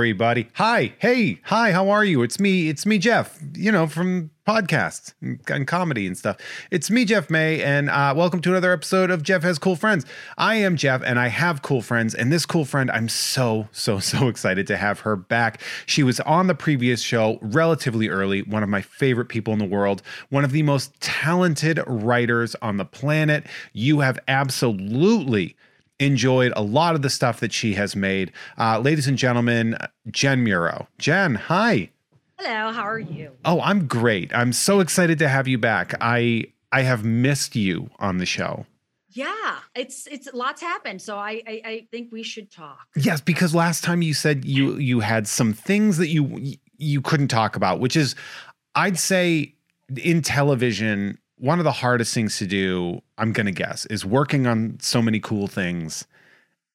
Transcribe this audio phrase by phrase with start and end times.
[0.00, 0.48] everybody.
[0.54, 2.22] Hi, hey, hi, how are you?
[2.22, 6.38] It's me, it's me, Jeff, you know, from podcasts and, and comedy and stuff.
[6.70, 10.06] It's me, Jeff May, and uh, welcome to another episode of Jeff Has Cool Friends.
[10.38, 13.98] I am Jeff, and I have cool friends, and this cool friend, I'm so, so,
[14.00, 15.60] so excited to have her back.
[15.84, 19.66] She was on the previous show relatively early, one of my favorite people in the
[19.66, 23.44] world, one of the most talented writers on the planet.
[23.74, 25.56] You have absolutely
[26.00, 28.32] enjoyed a lot of the stuff that she has made.
[28.58, 29.76] Uh, ladies and gentlemen,
[30.10, 30.88] Jen Muro.
[30.98, 31.90] Jen, hi.
[32.38, 33.32] Hello, how are you?
[33.44, 34.34] Oh, I'm great.
[34.34, 35.94] I'm so excited to have you back.
[36.00, 38.66] I I have missed you on the show.
[39.10, 42.86] Yeah, it's it's lots happened, so I, I I think we should talk.
[42.96, 47.28] Yes, because last time you said you you had some things that you you couldn't
[47.28, 48.14] talk about, which is
[48.74, 49.54] I'd say
[49.96, 54.46] in television one of the hardest things to do, I'm going to guess, is working
[54.46, 56.06] on so many cool things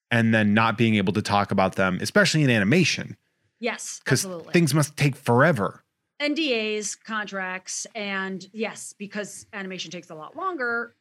[0.09, 3.16] and then not being able to talk about them, especially in animation.
[3.59, 5.83] Yes, because things must take forever.
[6.22, 10.95] NDAs, contracts, and yes, because animation takes a lot longer.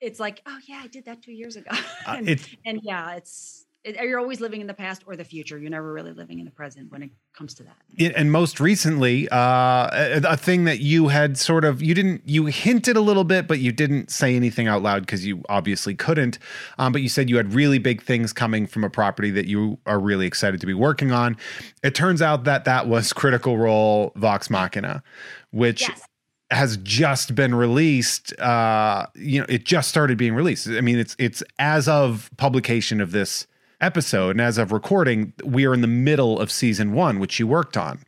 [0.00, 1.82] It's like, oh yeah, I did that two years ago, uh,
[2.16, 3.66] and, uh, and yeah, it's
[3.96, 5.58] you're always living in the past or the future.
[5.58, 7.76] You're never really living in the present when it comes to that.
[7.96, 12.22] It, and most recently, uh, a, a, thing that you had sort of you didn't
[12.26, 15.94] you hinted a little bit, but you didn't say anything out loud because you obviously
[15.94, 16.38] couldn't.
[16.78, 19.78] Um, but you said you had really big things coming from a property that you
[19.86, 21.36] are really excited to be working on.
[21.82, 25.02] It turns out that that was Critical Role Vox Machina,
[25.50, 25.88] which.
[25.88, 26.02] Yes
[26.50, 31.14] has just been released uh you know it just started being released i mean it's
[31.18, 33.46] it's as of publication of this
[33.80, 34.30] episode.
[34.30, 37.76] And as of recording, we are in the middle of season one, which you worked
[37.76, 38.00] on.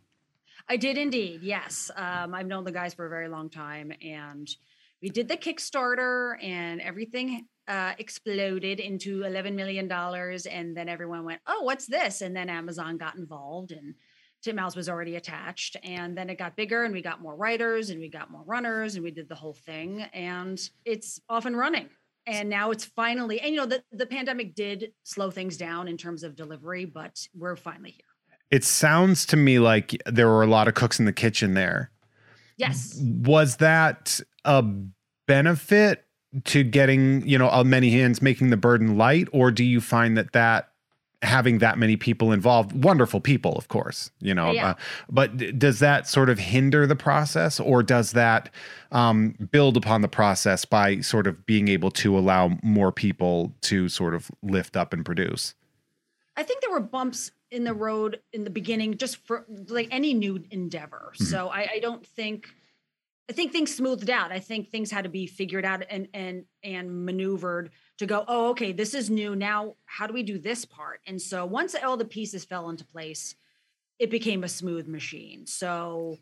[0.68, 1.42] I did indeed.
[1.42, 1.90] Yes.
[1.96, 3.92] Um, I've known the guys for a very long time.
[4.02, 4.48] And
[5.02, 9.90] we did the Kickstarter, and everything uh, exploded into $11 million.
[9.90, 12.20] And then everyone went, oh, what's this?
[12.20, 13.94] And then Amazon got involved, and
[14.42, 15.76] Tim Titmouse was already attached.
[15.82, 18.94] And then it got bigger, and we got more writers, and we got more runners,
[18.94, 20.02] and we did the whole thing.
[20.12, 21.88] And it's off and running
[22.26, 25.96] and now it's finally and you know the, the pandemic did slow things down in
[25.96, 28.04] terms of delivery but we're finally here.
[28.50, 31.92] It sounds to me like there were a lot of cooks in the kitchen there.
[32.56, 33.00] Yes.
[33.00, 34.64] Was that a
[35.28, 36.04] benefit
[36.44, 40.16] to getting you know uh, many hands making the burden light or do you find
[40.16, 40.69] that that
[41.22, 44.70] having that many people involved wonderful people of course you know yeah.
[44.70, 44.74] uh,
[45.10, 48.48] but does that sort of hinder the process or does that
[48.92, 53.88] um, build upon the process by sort of being able to allow more people to
[53.88, 55.54] sort of lift up and produce
[56.36, 60.14] i think there were bumps in the road in the beginning just for like any
[60.14, 61.24] new endeavor mm-hmm.
[61.24, 62.48] so I, I don't think
[63.28, 64.32] I think things smoothed out.
[64.32, 68.48] I think things had to be figured out and and and maneuvered to go, oh,
[68.48, 69.36] okay, this is new.
[69.36, 71.02] Now, how do we do this part?
[71.06, 73.34] And so once all the pieces fell into place,
[73.98, 75.46] it became a smooth machine.
[75.46, 76.16] So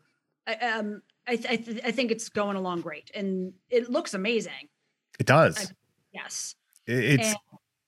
[0.60, 4.68] um, I, th- I, th- I, think it's going along great and it looks amazing.
[5.20, 5.70] It does.
[5.70, 5.74] I,
[6.12, 6.56] yes.
[6.88, 7.36] It's, and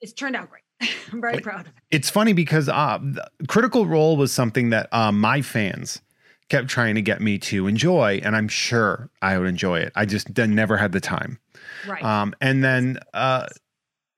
[0.00, 0.62] it's turned out great.
[1.12, 1.82] I'm very proud of it.
[1.90, 3.00] It's funny because uh,
[3.48, 6.00] Critical Role was something that uh, my fans
[6.48, 9.92] kept trying to get me to enjoy, and I'm sure I would enjoy it.
[9.96, 11.38] I just never had the time.
[11.86, 12.04] Right.
[12.04, 13.46] Um, and then uh,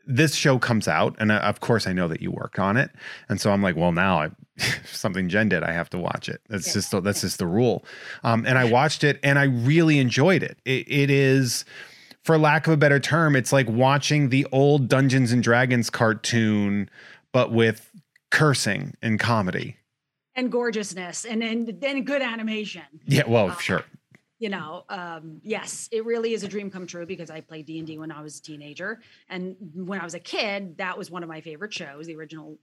[0.06, 2.90] this show comes out, and uh, of course I know that you worked on it,
[3.28, 4.30] and so I'm like, well, now I
[4.84, 6.40] something Jen did, I have to watch it.
[6.48, 6.72] That's yeah.
[6.74, 7.84] just that's just the rule.
[8.24, 10.58] Um, and I watched it, and I really enjoyed it.
[10.64, 10.90] it.
[10.90, 11.64] It is,
[12.22, 16.90] for lack of a better term, it's like watching the old Dungeons and Dragons cartoon,
[17.32, 17.90] but with
[18.30, 19.76] cursing and comedy
[20.34, 22.82] and gorgeousness and and then good animation.
[23.06, 23.84] Yeah, well, uh, sure
[24.42, 27.96] you know um, yes it really is a dream come true because i played d&d
[27.96, 29.00] when i was a teenager.
[29.28, 32.58] And when i was a kid that was one of my favorite shows the original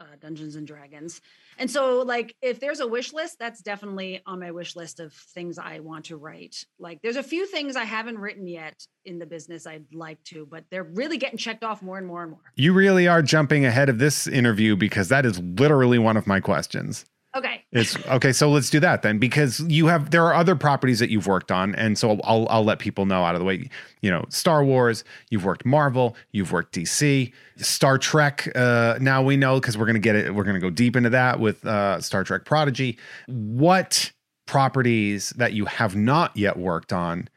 [0.00, 1.20] uh, dungeons and dragons.
[1.58, 5.12] And so like if there's a wish list that's definitely on my wish list of
[5.12, 6.64] things i want to write.
[6.78, 10.46] Like there's a few things i haven't written yet in the business i'd like to
[10.46, 12.52] but they're really getting checked off more and more and more.
[12.56, 16.40] You really are jumping ahead of this interview because that is literally one of my
[16.40, 17.04] questions
[17.38, 17.64] Okay.
[17.70, 18.32] It's okay.
[18.32, 21.52] So let's do that then, because you have there are other properties that you've worked
[21.52, 23.70] on, and so I'll I'll let people know out of the way.
[24.00, 25.04] You know, Star Wars.
[25.30, 26.16] You've worked Marvel.
[26.32, 28.50] You've worked DC, Star Trek.
[28.56, 30.34] Uh, now we know because we're gonna get it.
[30.34, 32.98] We're gonna go deep into that with uh, Star Trek Prodigy.
[33.28, 34.10] What
[34.46, 37.28] properties that you have not yet worked on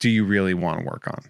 [0.00, 1.24] do you really want to work on?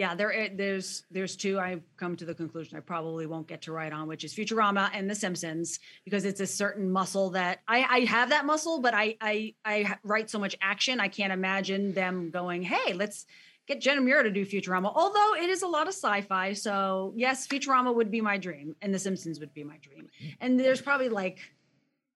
[0.00, 3.60] Yeah, there eh, there's there's two I've come to the conclusion I probably won't get
[3.62, 7.60] to write on, which is Futurama and The Simpsons, because it's a certain muscle that
[7.68, 11.34] I, I have that muscle, but I, I I write so much action, I can't
[11.34, 13.26] imagine them going, hey, let's
[13.66, 14.90] get Jenna Muro to do Futurama.
[14.94, 18.94] Although it is a lot of sci-fi, so yes, Futurama would be my dream, and
[18.94, 20.08] The Simpsons would be my dream.
[20.40, 21.40] And there's probably like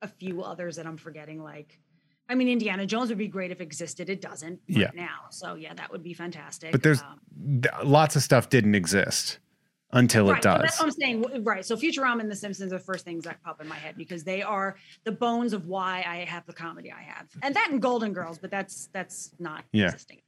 [0.00, 1.42] a few others that I'm forgetting.
[1.42, 1.78] Like,
[2.28, 4.08] I mean, Indiana Jones would be great if it existed.
[4.08, 4.90] It doesn't right Yeah.
[4.94, 5.26] now.
[5.30, 6.72] So yeah, that would be fantastic.
[6.72, 7.20] But there's Um,
[7.62, 9.38] th- lots of stuff didn't exist
[9.92, 10.62] until right, it so does.
[10.62, 11.44] That's what I'm saying.
[11.44, 11.64] Right.
[11.64, 14.24] So Futurama and The Simpsons are the first things that pop in my head because
[14.24, 17.80] they are the bones of why I have the comedy I have, and that and
[17.82, 18.38] Golden Girls.
[18.38, 19.86] But that's that's not Yeah.
[19.86, 20.20] existing.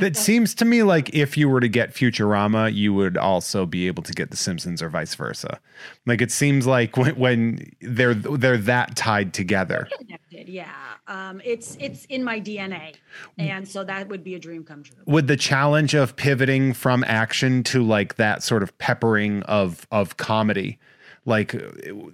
[0.00, 3.86] That seems to me like if you were to get Futurama, you would also be
[3.86, 5.60] able to get The Simpsons or vice versa.
[6.06, 9.88] Like it seems like when, when they're they're that tied together.
[9.98, 10.48] Connected.
[10.48, 10.72] Yeah.
[11.06, 12.96] Um, it's it's in my DNA,
[13.38, 14.96] and so that would be a dream come true.
[15.06, 20.18] Would the challenge of pivoting from action to like that sort of peppering of of
[20.18, 20.78] comedy,
[21.24, 21.54] like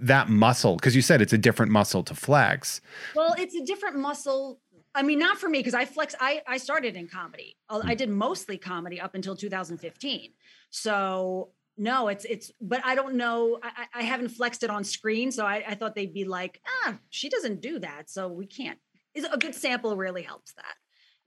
[0.01, 2.81] that muscle, because you said it's a different muscle to flex.
[3.15, 4.61] Well, it's a different muscle.
[4.95, 6.15] I mean, not for me because I flex.
[6.21, 7.57] I I started in comedy.
[7.69, 10.33] Uh, I did mostly comedy up until 2015.
[10.71, 12.53] So no, it's it's.
[12.61, 13.59] But I don't know.
[13.63, 16.97] I I haven't flexed it on screen, so I, I thought they'd be like, ah,
[17.11, 18.79] she doesn't do that, so we can't.
[19.15, 20.75] Is a good sample really helps that.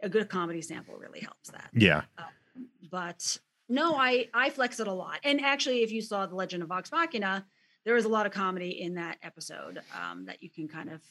[0.02, 1.70] A good comedy sample really helps that.
[1.74, 2.04] Yeah.
[2.90, 3.38] But
[3.68, 5.20] no, I I flex it a lot.
[5.24, 7.46] And actually, if you saw the Legend of Vox Machina,
[7.86, 11.02] there is a lot of comedy in that episode um, that you can kind of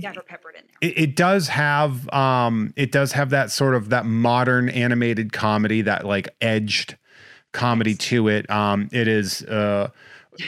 [0.00, 0.90] get her peppered in there.
[0.90, 5.82] it, it does have um it does have that sort of that modern animated comedy
[5.82, 6.96] that like edged
[7.52, 7.98] comedy Yes.
[7.98, 9.88] to it um it is uh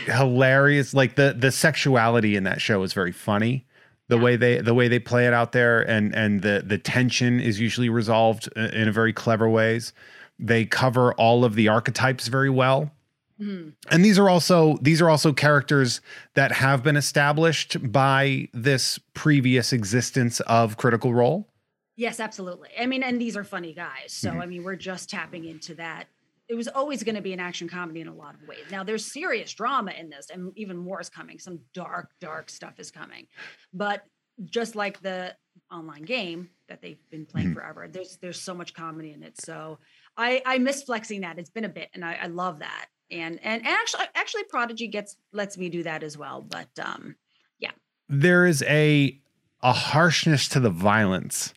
[0.06, 3.66] hilarious like the the sexuality in that show is very funny
[4.08, 4.22] the Yeah.
[4.22, 7.60] way they the way they play it out there and and the the tension is
[7.60, 9.92] usually resolved in a very clever ways
[10.38, 12.92] they cover all of the archetypes very well
[13.40, 13.74] Mhm.
[13.90, 16.00] and these are also these are also characters
[16.34, 21.48] that have been established by this previous existence of critical role
[21.96, 22.68] Yes, absolutely.
[22.78, 24.12] I mean, and these are funny guys.
[24.12, 24.40] So, Mhm.
[24.40, 26.06] I mean, we're just tapping into that.
[26.46, 28.70] It was always going to be an action comedy in a lot of ways.
[28.70, 31.40] Now, there's serious drama in this, and even more is coming.
[31.40, 33.26] Some dark, dark stuff is coming.
[33.72, 34.06] But
[34.44, 35.36] just like the
[35.72, 37.54] online game that they've been playing Mhm.
[37.54, 39.40] forever, there's there's so much comedy in it.
[39.40, 39.80] So,
[40.16, 41.36] I I miss flexing that.
[41.40, 42.86] It's been a bit, and I, I love that.
[43.10, 46.42] And and and actually, actually, Prodigy gets lets me do that as well.
[46.42, 47.16] But um,
[47.58, 47.70] yeah,
[48.08, 49.18] there is a
[49.62, 51.54] a harshness to the violence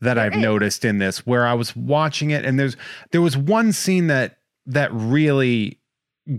[0.00, 0.42] that There I've is.
[0.42, 2.76] noticed in this where I was watching it and there's
[3.10, 5.78] there was one scene that that really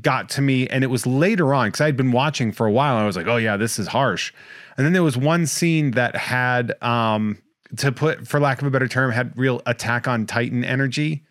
[0.02, 2.96] got to me and it was later on because I'd been watching for a while
[2.96, 4.32] and I was like, oh yeah, this is harsh.
[4.78, 7.38] And then there was one scene that had um
[7.78, 11.24] to put for lack of a better term, had real attack on Titan energy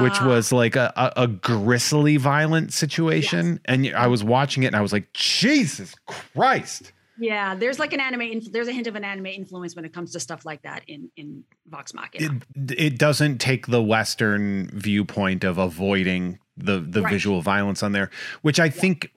[0.00, 3.60] which uh, was like a, a, a gristly violent situation.
[3.64, 6.92] And I was watching it and I was like, Jesus Christ.
[7.18, 8.22] Yeah, there's like an anime.
[8.22, 10.82] Inf- there's a hint of an anime influence when it comes to stuff like that
[10.88, 12.40] in in Vox Machina.
[12.56, 17.12] It, it doesn't take the Western viewpoint of avoiding the, the Right.
[17.12, 18.10] visual violence on there,
[18.40, 19.10] which I think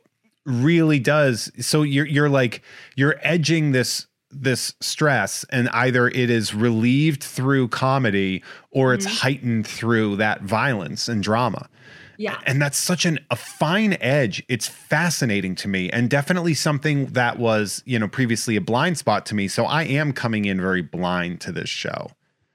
[0.46, 1.52] really does.
[1.66, 2.62] So you're, you're like,
[2.96, 4.08] you're edging this
[4.42, 9.20] this stress and either it is relieved through comedy or it's Mhm.
[9.20, 11.70] heightened through that violence and drama.
[12.18, 17.08] yeah, and that's such an a fine edge it's fascinating to me and definitely something
[17.08, 20.60] that was you know previously a blind spot to me so i am coming in
[20.62, 22.08] very blind to this show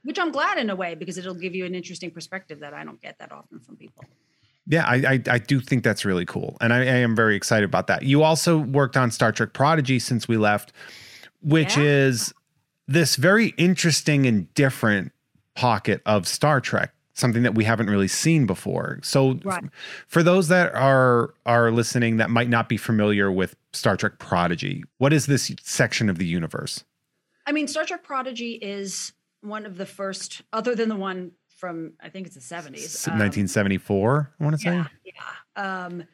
[0.02, 2.84] which I'm glad in a way because it'll give you an interesting perspective that I
[2.84, 4.02] don't get that often from people.
[4.66, 7.64] yeah i i, I do think that's really cool and I, I am very excited
[7.66, 10.72] about that you also worked on star trek prodigy since we left
[11.42, 11.82] which Yeah.
[11.84, 12.32] is
[12.86, 15.12] this very interesting and different
[15.54, 19.64] pocket of star trek something that we haven't really seen before so Right.
[20.06, 24.82] for those that are are listening that might not be familiar with Star Trek Prodigy,
[24.98, 26.82] what is this section of the universe?
[27.46, 31.92] I mean, Star Trek Prodigy is one of the first, other than the one from
[32.02, 32.84] I think it's the 70s.
[32.84, 34.74] S- um, 1974, I want to say.
[34.74, 35.84] Yeah, yeah.
[35.84, 36.04] Um,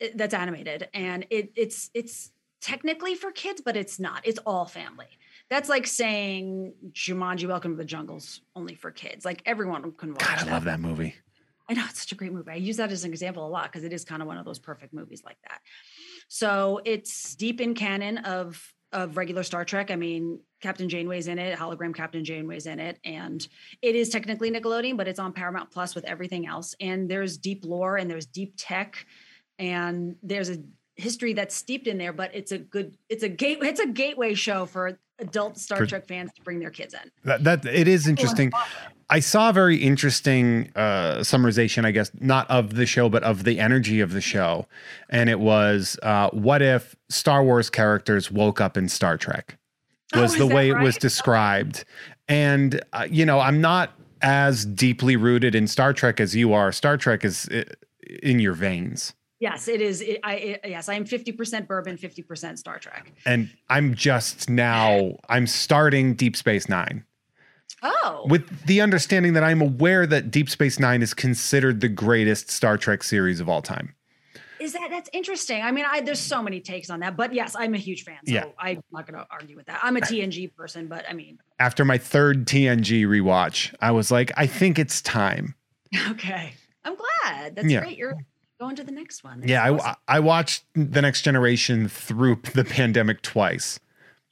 [0.00, 4.22] it- that's animated, and it, it's it's technically for kids, but it's not.
[4.24, 5.06] It's all family.
[5.50, 9.24] That's like saying Jumanji: Welcome to the Jungle's only for kids.
[9.24, 10.20] Like everyone can watch.
[10.20, 10.52] God, I that.
[10.52, 11.14] love that movie.
[11.68, 12.50] I know it's such a great movie.
[12.50, 14.46] I use that as an example a lot because it is kind of one of
[14.46, 15.60] those perfect movies like that.
[16.28, 19.90] So it's deep in canon of of regular Star Trek.
[19.90, 23.46] I mean, Captain Janeway's in it, hologram Captain Janeway's in it, and
[23.82, 26.74] it is technically Nickelodeon, but it's on Paramount Plus with everything else.
[26.80, 29.06] And there's deep lore and there's deep tech,
[29.58, 30.58] and there's a
[30.98, 32.12] history that's steeped in there.
[32.12, 35.86] But it's a good, it's a gate, it's a gateway show for adult Star For-
[35.86, 37.10] Trek fans to bring their kids in.
[37.24, 38.52] That, that it is interesting.
[39.10, 43.44] I saw a very interesting uh, summarization, I guess, not of the show, but of
[43.44, 44.66] the energy of the show.
[45.08, 49.56] And it was, uh, what if Star Wars characters woke up in Star Trek?
[50.14, 51.86] Oh, Was is the way it was described.
[52.28, 56.70] And, uh, you know, I'm not as deeply rooted in Star Trek as you are.
[56.70, 57.64] Star Trek is uh,
[58.22, 59.14] in your veins.
[59.40, 60.00] Yes, it is.
[60.00, 63.12] It, I it, yes, I am fifty percent bourbon, fifty percent Star Trek.
[63.24, 67.04] And I'm just now I'm starting Deep Space Nine.
[67.82, 72.50] Oh, with the understanding that I'm aware that Deep Space Nine is considered the greatest
[72.50, 73.94] Star Trek series of all time.
[74.58, 75.62] Is that that's interesting?
[75.62, 78.16] I mean, I there's so many takes on that, but yes, I'm a huge fan.
[78.26, 78.44] So Yeah.
[78.58, 79.78] I'm not going to argue with that.
[79.84, 84.32] I'm a TNG person, but I mean, After my third TNG rewatch, I was like,
[84.36, 85.54] I think it's time.
[86.10, 86.54] okay,
[86.84, 87.54] I'm glad.
[87.54, 87.82] That's Yeah.
[87.82, 87.96] great.
[87.98, 88.14] You're
[88.58, 89.42] going to the next one.
[89.46, 93.78] Yeah, I, I watched The Next Generation through the pandemic twice,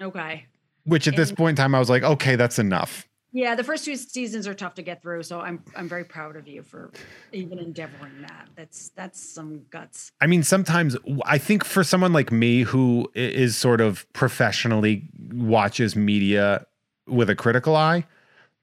[0.02, 0.46] okay.
[0.84, 3.06] which at this point in time, I was like, okay, that's enough.
[3.32, 6.36] Yeah, the first two seasons are tough to get through, so I'm I'm very proud
[6.36, 6.90] of you for
[7.32, 8.48] even endeavoring that.
[8.54, 10.10] That's that's some guts.
[10.22, 15.94] I mean, sometimes I think for someone like me who is sort of professionally watches
[15.94, 16.64] media
[17.06, 18.06] with a critical eye,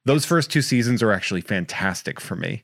[0.06, 2.64] those first two seasons are actually fantastic for me.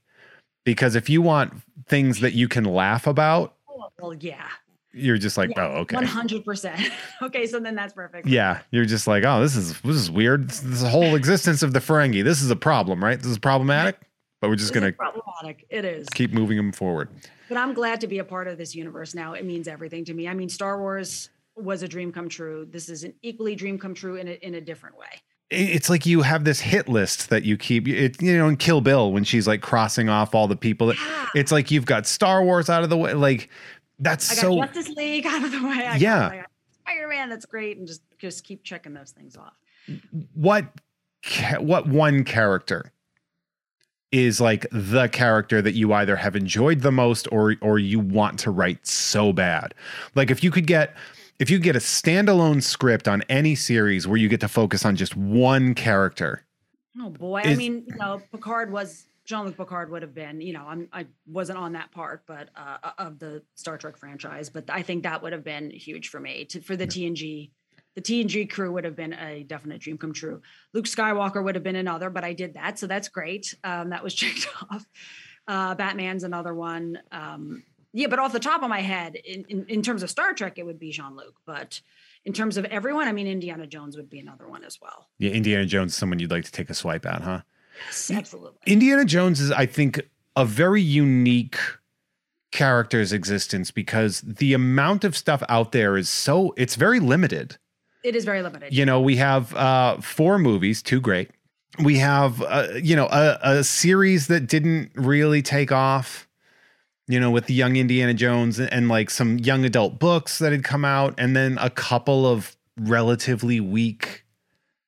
[0.66, 1.54] Because if you want
[1.88, 4.48] things that you can laugh about, Oh, well, yeah,
[4.94, 5.96] you're just like, Yeah, oh, okay.
[5.96, 6.80] one hundred percent.
[7.22, 8.28] Okay, so then that's perfect.
[8.28, 10.50] Yeah, you're just like, oh, this is this is weird.
[10.50, 12.24] This, this whole existence of the Ferengi.
[12.24, 13.18] This is a problem, right?
[13.18, 14.00] This is problematic,
[14.42, 15.66] but we're just This gonna problematic.
[15.70, 16.08] It is.
[16.14, 17.10] keep moving them forward.
[17.50, 19.34] But I'm glad to be a part of this universe now.
[19.34, 20.28] It means everything to me.
[20.28, 22.66] I mean, Star Wars was a dream come true.
[22.70, 25.08] This is an equally dream come true in a, in a different way.
[25.50, 27.88] It- It's like you have this hit list that you keep.
[27.88, 30.88] It you know in Kill Bill when she's like crossing off all the people.
[30.88, 31.28] That, Yeah.
[31.36, 33.14] it's like you've got Star Wars out of the way.
[33.14, 33.50] Like
[34.00, 34.56] that's I got so.
[34.66, 35.86] Justice League out of the way.
[35.86, 36.30] I Yeah.
[36.36, 36.46] got,
[36.82, 37.30] Spider Man.
[37.30, 39.54] That's great, and just just keep checking those things off.
[40.36, 40.66] What
[41.60, 42.92] what one character
[44.12, 48.40] is like the character that you either have enjoyed the most or or you want
[48.40, 49.74] to write so bad.
[50.16, 50.96] Like if you could get
[51.40, 54.96] if you get a standalone script on any series where you get to focus on
[54.96, 56.44] just one character.
[57.02, 60.66] Oh boy, I mean, you know, Picard was Jean-Luc Picard would have been, you know,
[60.68, 64.82] I'm I wasn't on that part, but uh, of the Star Trek franchise, but I
[64.82, 67.52] think that would have been huge for me to for the TNG.
[67.96, 70.42] The TNG crew would have been a definite dream come true.
[70.74, 73.56] Luke Skywalker would have been another, but I did that, so that's great.
[73.64, 74.86] Um, that was checked off.
[75.48, 77.00] Uh, Batman's another one.
[77.12, 80.34] Um, yeah, but off the top of my head, in, in, in terms of Star
[80.34, 81.36] Trek, it would be Jean Luc.
[81.46, 81.82] But
[82.26, 85.08] in terms of everyone, I mean, Indiana Jones would be another one as well.
[85.18, 87.42] Yeah, Indiana Jones someone you'd like to take a swipe at, huh?
[87.86, 88.60] Yes, absolutely.
[88.66, 90.02] Indiana Jones is, I think,
[90.36, 91.58] a very unique
[92.52, 97.58] character's existence because the amount of stuff out there is so it's very limited.
[98.04, 98.74] It is very limited.
[98.74, 101.30] You know, we have uh four movies, two great.
[101.84, 106.28] We have uh, you know, a, a series that didn't really take off.
[107.10, 110.52] You know, with the young Indiana Jones and, and like some young adult books that
[110.52, 114.26] had come out, and then a couple of relatively weak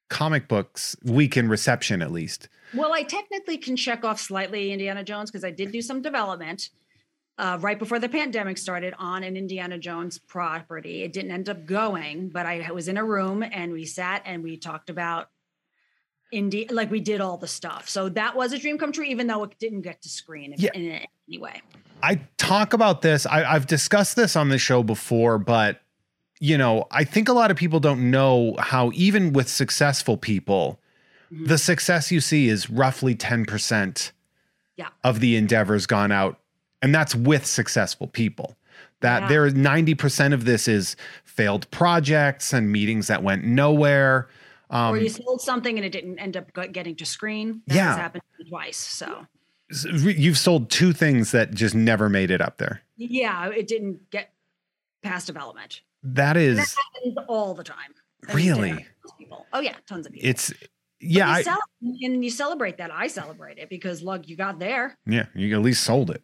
[0.09, 2.47] comic books, weak in reception at least.
[2.75, 6.69] Well, I technically can check off slightly Indiana Jones because I did do some development
[7.39, 11.01] uh, right before the pandemic started on an Indiana Jones property.
[11.01, 14.43] It didn't end up going, but I was in a room and we sat and
[14.43, 15.29] we talked about
[16.31, 17.89] Indy, like we did all the stuff.
[17.89, 20.59] So that was a dream come true, even though it didn't get to screen in,
[20.59, 20.69] Yeah.
[20.75, 20.91] in
[21.27, 21.61] any way.
[22.03, 23.25] I talk about this.
[23.25, 25.81] I, I've discussed this on the show before, but
[26.39, 30.79] you know, I think a lot of people don't know how even with successful people,
[31.31, 31.47] Mhm.
[31.47, 34.11] the success you see is roughly 10%
[34.75, 34.87] Yeah.
[35.03, 36.39] of the endeavors gone out.
[36.81, 38.57] And that's with successful people.
[39.01, 39.27] That Yeah.
[39.29, 44.27] there is 90% of this is failed projects and meetings that went nowhere.
[44.71, 47.61] Um, or you sold something and it didn't end up getting to screen.
[47.67, 47.87] That Yeah.
[47.89, 48.77] has happened twice.
[48.77, 49.27] So
[49.71, 52.81] you've sold two things that just never made it up there.
[52.97, 54.33] yeah, it didn't get
[55.03, 55.81] past development.
[56.03, 57.93] That that is happens all the time.
[58.27, 58.85] To really,
[59.17, 59.45] people.
[59.53, 60.29] Oh yeah, tons of people.
[60.29, 60.53] it's,
[60.99, 61.43] yeah, I,
[61.81, 62.91] and you celebrate that.
[62.91, 66.21] I celebrate it because look, you got there yeah, you at least sold it.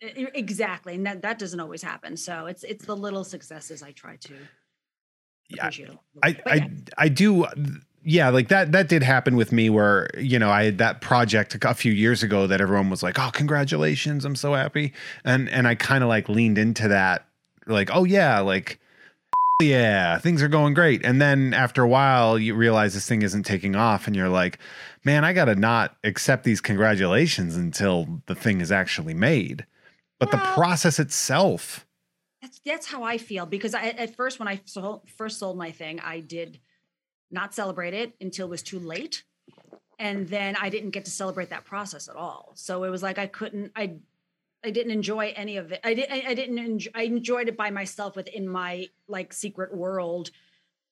[0.00, 2.16] Exactly, and that that doesn't always happen.
[2.16, 4.34] So it's it's the little successes I try to
[5.48, 5.90] Yeah, appreciate.
[6.22, 6.36] I.
[6.46, 6.68] I, yeah.
[6.98, 7.46] I do.
[8.04, 8.72] Yeah, like that.
[8.72, 12.22] That did happen with me, where you know I had that project a few years
[12.22, 14.24] ago that everyone was like, "Oh, congratulations!
[14.24, 14.92] I'm so happy,"
[15.24, 17.26] and and I kind of like leaned into that,
[17.66, 18.80] like, "Oh yeah, like."
[19.62, 21.04] Yeah, things are going great.
[21.04, 24.58] And then after a while, you realize this thing isn't taking off, and you're like,
[25.04, 29.64] man, I got to not accept these congratulations until the thing is actually made.
[30.18, 31.86] But the process itself,
[32.42, 35.70] That's that's how I feel because I at first when I sold, first sold my
[35.70, 36.58] thing, I did
[37.30, 39.24] not celebrate it until it was too late,
[39.98, 42.52] and then I didn't get to celebrate that process at all.
[42.54, 43.94] So it was like I couldn't I
[44.64, 45.80] I didn't enjoy any of it.
[45.84, 50.30] I didn't I, didn't enjoy, I enjoyed it by myself within my like secret world,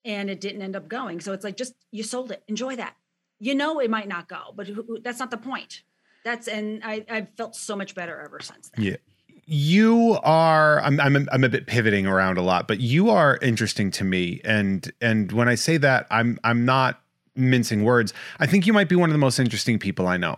[0.05, 1.21] and it didn't end up going.
[1.21, 2.95] So it's like just you sold it, enjoy that.
[3.41, 5.83] You know it might not go, but who, who- that's not the point.
[6.25, 8.85] That's and I I've felt so much better ever since then.
[8.85, 8.97] yeah.
[9.47, 13.91] You are I'm, I'm I'm a bit pivoting around a lot, but you are interesting
[13.93, 17.01] to me and and when I say that I'm I'm not
[17.35, 18.13] mincing words.
[18.39, 20.37] I think you might be one of the most interesting people I know.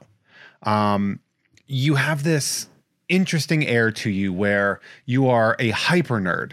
[0.62, 1.20] Um
[1.66, 2.68] you have this
[3.08, 6.52] interesting air to you where you are a hyper nerd.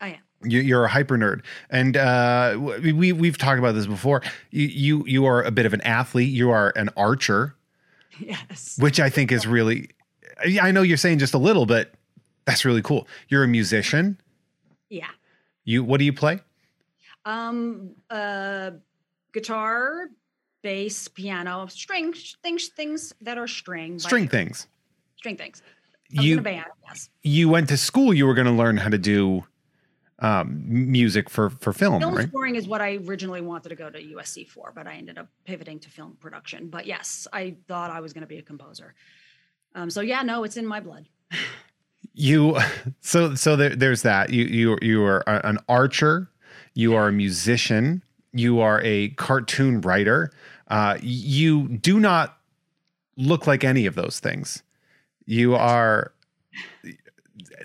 [0.00, 0.18] I am.
[0.50, 4.22] You, you're a hyper nerd, and uh, we we've talked about this before.
[4.50, 6.28] You, you you are a bit of an athlete.
[6.28, 7.54] You are an archer,
[8.20, 8.76] Yes.
[8.78, 9.90] which I think is really.
[10.38, 11.92] I know you're saying just a little, but
[12.44, 13.06] that's really cool.
[13.28, 14.20] You're a musician.
[14.88, 15.08] Yeah.
[15.64, 16.40] You what do you play?
[17.24, 17.90] Um.
[18.10, 18.72] Uh.
[19.32, 20.08] Guitar,
[20.62, 22.68] bass, piano, string things.
[22.68, 23.98] Things that are string.
[23.98, 24.66] String things.
[25.16, 25.62] String things.
[26.16, 26.66] I You a band.
[26.86, 27.10] Yes.
[27.22, 28.14] you went to school.
[28.14, 29.44] You were going to learn how to do
[30.20, 32.28] um, music for for film, Film right?
[32.28, 35.28] scoring is what I originally wanted to go to USC for, but I ended up
[35.44, 36.68] pivoting to film production.
[36.68, 38.94] But yes, I thought I was going to be a composer.
[39.76, 41.06] Um, so yeah, no, it's in my blood.
[42.14, 42.58] You
[43.02, 44.30] so so there, there's that.
[44.30, 46.30] You you you are an archer.
[46.74, 48.02] You are a musician.
[48.32, 50.32] You are a cartoon writer.
[50.68, 52.38] Uh, you do not
[53.18, 54.62] look like any of those things.
[55.26, 56.12] You are,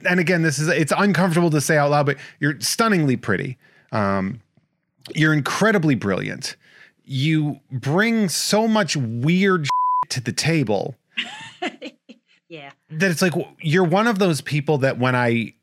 [0.08, 3.58] and again, this is it's uncomfortable to say out loud, but you're stunningly pretty.
[3.94, 4.41] Um,
[5.15, 6.58] you're incredibly brilliant.
[7.06, 9.68] You bring so much weird
[10.10, 10.96] to the table
[12.51, 12.72] yeah.
[12.89, 15.53] that it's like you're one of those people that when I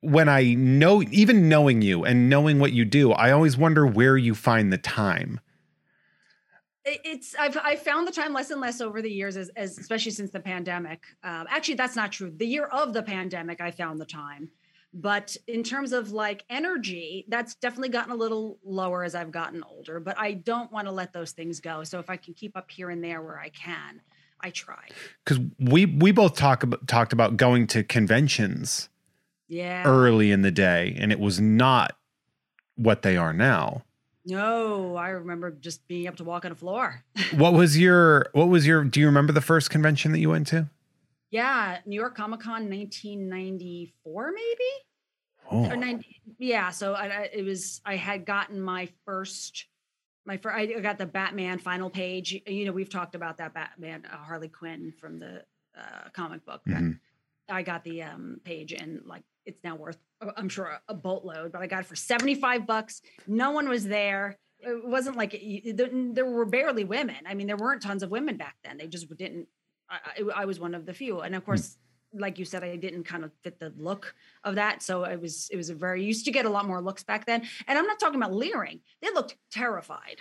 [0.00, 4.16] when I know even knowing you and knowing what you do, I always wonder where
[4.16, 5.40] you find the time.
[6.86, 10.12] It's I've I found the time less and less over the years, as, as especially
[10.12, 11.04] since the pandemic.
[11.22, 12.32] Um, actually, that's not true.
[12.34, 14.50] The year of the pandemic, I found the time,
[14.94, 19.62] but in terms of like energy, that's definitely gotten a little lower as I've gotten
[19.62, 20.00] older.
[20.00, 21.84] But I don't want to let those things go.
[21.84, 24.00] So if I can keep up here and there where I can,
[24.42, 24.88] I try.
[25.24, 28.88] Because we we both talk about, talked about going to conventions
[29.48, 29.84] Yeah.
[29.84, 31.96] early in the day, and it was not
[32.76, 33.82] what they are now.
[34.26, 37.02] No, I remember just being able to walk on a floor.
[37.34, 40.46] What was your what was your do you remember the first convention that you went
[40.48, 40.68] to?
[41.32, 44.44] yeah, New York Comic Con, 1994, maybe.
[45.52, 46.06] Oh, 90,
[46.38, 49.66] yeah so I, I it was i had gotten my first
[50.30, 52.40] my first i got the batman final page.
[52.46, 55.42] You know we've talked about that batman uh, harley quinn from the
[55.76, 57.00] uh, comic book that Mhm.
[57.48, 60.94] i got the um page and like it's now worth uh, i'm sure a, a
[60.94, 63.02] boatload but i got it for 75 bucks.
[63.26, 64.38] No one was there.
[64.60, 67.16] It wasn't like it, there, there were barely women.
[67.26, 68.78] I mean there weren't tons of women back then.
[68.78, 69.48] They just didn't
[69.88, 71.20] i, I, I was one of the few.
[71.24, 71.76] And of course
[72.12, 74.82] like you said, I didn't kind of fit the look of that.
[74.82, 77.26] So it was it was a very used to get a lot more looks back
[77.26, 77.42] then.
[77.66, 78.80] And I'm not talking about leering.
[79.00, 80.20] They looked terrified.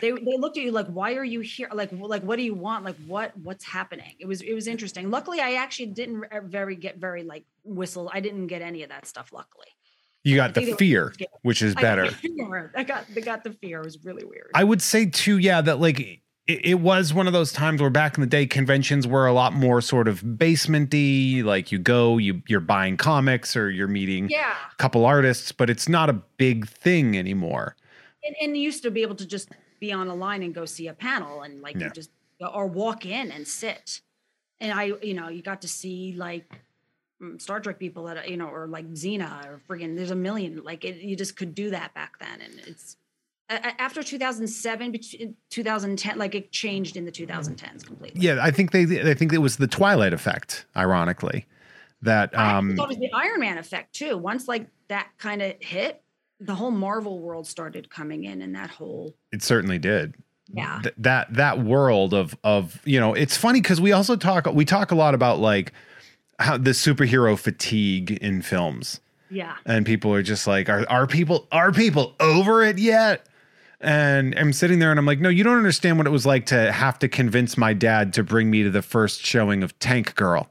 [0.00, 1.68] They they looked at you like, why are you here?
[1.72, 2.84] Like like what do you want?
[2.84, 4.14] Like what what's happening?
[4.18, 5.10] It was it was interesting.
[5.10, 8.10] Luckily, I actually didn't very get very like whistle.
[8.12, 9.32] I didn't get any of that stuff.
[9.32, 9.68] Luckily,
[10.24, 12.10] you got the fear, which is I got better.
[12.10, 12.72] the fear.
[12.76, 13.80] I got they got the fear.
[13.80, 14.50] It was really weird.
[14.54, 16.20] I would say too, yeah, that like
[16.52, 19.32] it, it was one of those times where back in the day conventions were a
[19.32, 21.42] lot more sort of basementy.
[21.44, 24.54] Like you go, you you're buying comics or you're meeting yeah.
[24.72, 27.76] a couple artists, but it's not a big thing anymore.
[28.24, 29.48] and, and you used to be able to just
[29.80, 31.84] be on a line and go see a panel and like Yeah.
[31.86, 32.10] you just
[32.54, 34.00] or walk in and sit
[34.60, 36.46] and i you know you got to see like
[37.22, 40.62] mm, star trek people that you know or like xena or friggin there's a million
[40.64, 42.96] like it, you just could do that back then and it's
[43.50, 45.00] after 2007
[45.50, 49.38] 2010 like it changed in the 2010s completely Yeah, I think they I think it
[49.38, 51.46] was the Twilight effect, ironically.
[52.02, 54.16] That I um thought it was the Iron Man effect too.
[54.16, 56.02] Once like that kind of hit,
[56.38, 60.14] the whole Marvel world started coming in, and that whole it certainly did.
[60.52, 64.46] yeah, Th- that that world of of you know it's funny because we also talk
[64.46, 65.72] we talk a lot about like
[66.38, 69.56] how the superhero fatigue in films yeah.
[69.66, 73.26] and people are just like are are people are people over it yet
[73.80, 76.46] and i'm sitting there and i'm like no you don't understand what it was like
[76.46, 80.14] to have to convince my dad to bring me to the first showing of tank
[80.14, 80.48] girl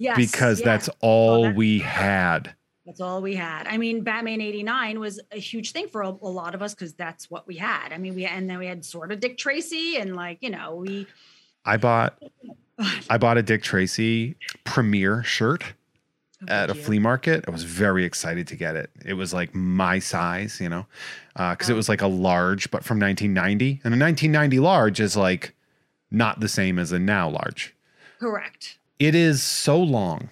[0.00, 0.64] Yes, because yes.
[0.64, 2.54] that's all that- we had
[2.86, 3.66] That's all we had.
[3.66, 6.94] I mean, Batman '89 was a huge thing for a, a lot of us because
[6.94, 7.92] that's what we had.
[7.92, 10.76] I mean, we and then we had sort of Dick Tracy and like you know
[10.76, 11.06] we.
[11.64, 12.16] i bought
[13.10, 15.64] i bought a dick tracy premiere shirt
[16.46, 16.80] at a you?
[16.82, 17.44] flea market.
[17.48, 18.90] I was very excited to get it.
[19.04, 20.86] It was like my size, you know,
[21.36, 23.80] uh, because it was like a large, but from 1990.
[23.84, 25.54] And a 1990 large is like
[26.10, 27.74] not the same as a now large.
[28.20, 28.78] Correct.
[28.98, 30.30] It is so long.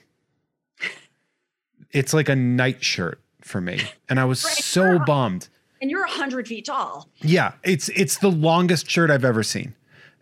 [1.93, 4.55] It's like a nightshirt for me, and I was Right.
[4.55, 5.49] so bummed.
[5.81, 7.09] And you're hundred feet tall.
[7.23, 9.75] Yeah, it's it's the longest shirt I've ever seen.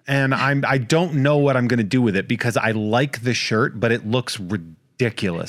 [0.07, 3.23] And I'm I don't know what I'm going to do with it because I like
[3.23, 4.79] the shirt, but it looks ridiculous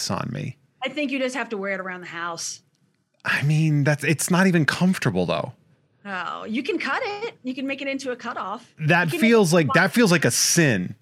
[0.10, 0.58] on me.
[0.84, 2.62] I think you just have to wear it around the house.
[3.24, 5.54] I mean, that's it's not even comfortable though.
[6.06, 7.36] Oh, you can cut it.
[7.44, 8.74] You can make it into a cutoff.
[8.80, 10.96] That feels like that feels like a sin.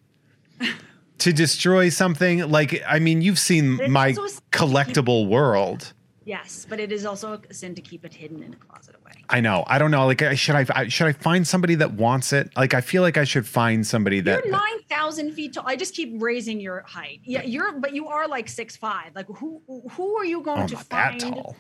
[1.17, 5.27] to destroy something like I mean, you've seen my also a sin to keep- collectible
[5.27, 5.93] world.
[6.25, 8.95] Yes, but it is also a sin to keep it hidden in a closet.
[9.29, 9.63] I know.
[9.67, 10.05] I don't know.
[10.05, 12.51] Like, I- should I, I should I find somebody that wants it?
[12.55, 14.45] Like, I feel like I should find somebody that.
[14.45, 15.63] You're nine thousand feet tall.
[15.65, 17.21] I just keep raising your height.
[17.23, 19.15] Yeah, you're, but you are like six five.
[19.15, 21.55] Like who who are you going oh, to not that tall.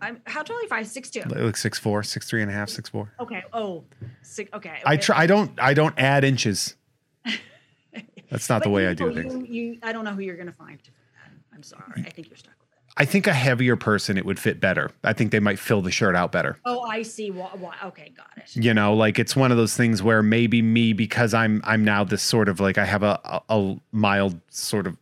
[0.00, 0.68] I'm how tall are you?
[0.68, 1.22] Five six two.
[1.22, 3.12] Like six four, six three and a half, six four.
[3.20, 3.42] Okay.
[3.52, 3.84] Oh,
[4.22, 4.50] six.
[4.54, 4.80] Okay.
[4.84, 5.18] I try.
[5.18, 5.52] I don't.
[5.58, 6.76] I don't add inches.
[8.30, 9.34] That's not the way you I do things.
[9.34, 10.78] You, you, I don't know who you're going to find.
[10.78, 11.32] to fit that.
[11.54, 12.04] I'm sorry.
[12.06, 12.54] I think you're stuck.
[13.00, 14.90] I think a heavier person it would fit better.
[15.04, 16.58] I think they might fill the shirt out better.
[16.64, 17.30] Oh, I see.
[17.30, 18.56] Why, why, okay, got it.
[18.56, 22.02] You know, like it's one of those things where maybe me because I'm I'm now
[22.04, 24.96] this sort of like I have a a, a mild sort of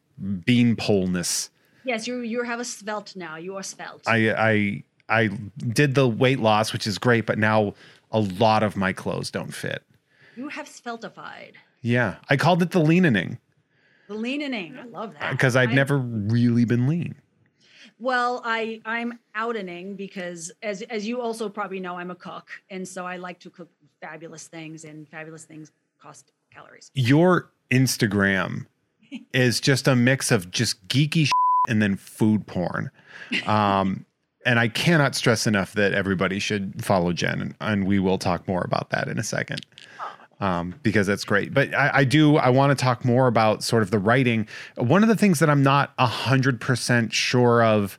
[0.45, 1.51] bean poleness.
[1.85, 3.37] Yes, you you have a svelte now.
[3.37, 4.03] You are svelte.
[4.07, 5.29] I I I
[5.59, 7.75] did the weight loss, which is great, but now
[8.13, 9.83] a lot of my clothes don't fit.
[10.37, 11.53] you have sveltified.
[11.83, 13.39] Yeah, I called it the leaning
[14.09, 14.77] The leaning.
[14.79, 15.23] I love that.
[15.23, 17.15] Uh, because I'd I- never really been lean.
[17.99, 22.87] Well, I I'm outening because as as you also probably know, I'm a cook, and
[22.87, 26.91] so I like to cook fabulous things, and fabulous things cost calories.
[26.95, 28.67] Your Instagram
[29.33, 31.33] is just a mix of just geeky shit
[31.69, 32.91] and then food porn.
[33.47, 34.05] Um,
[34.47, 38.47] and I cannot stress enough that everybody should follow Jen, and, and we will talk
[38.47, 39.61] more about that in a second.
[40.39, 41.55] Um, because that's great.
[41.55, 44.47] But I, I do, I want to talk more about sort of the writing.
[44.77, 47.99] One of the things that I'm not a hundred percent sure of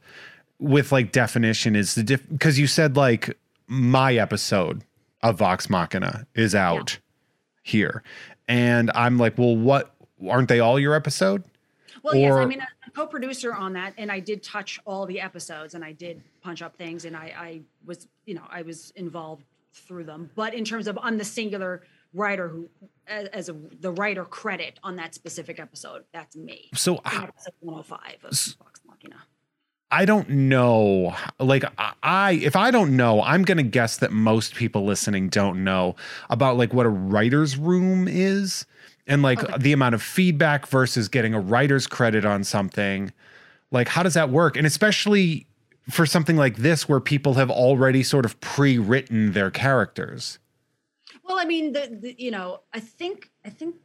[0.60, 3.36] with like definition is the diff because you said like
[3.68, 4.84] my episode
[5.24, 7.00] of Vox Machina is out
[7.64, 8.04] here.
[8.48, 9.96] And I'm like, well, what
[10.28, 11.44] aren't they all your episode?
[12.04, 15.20] Well, yes, I mean, I'm a co-producer on that, and I did touch all the
[15.20, 18.92] episodes, and I did punch up things, and I, I was, you know, I was
[18.96, 20.30] involved through them.
[20.36, 21.82] But in terms of I'm the singular
[22.14, 22.70] writer who,
[23.08, 26.70] as, as a the writer credit on that specific episode, that's me.
[26.74, 29.18] So I, ah, episode 105 of Vox Machina.
[29.90, 31.16] I don't know.
[31.40, 31.64] Like
[32.04, 35.96] I- if I don't know, I'm gonna guess that most people listening don't know
[36.30, 38.66] about like what a writer's room is
[39.08, 39.58] and like Okay.
[39.60, 43.14] the amount of feedback versus getting a writer's credit on something.
[43.72, 44.58] Like, how does that work?
[44.58, 45.48] And especially
[45.90, 50.38] for something like this, where people have already sort of pre-written their characters.
[51.28, 53.76] Well, I mean, the, the you know, I think I think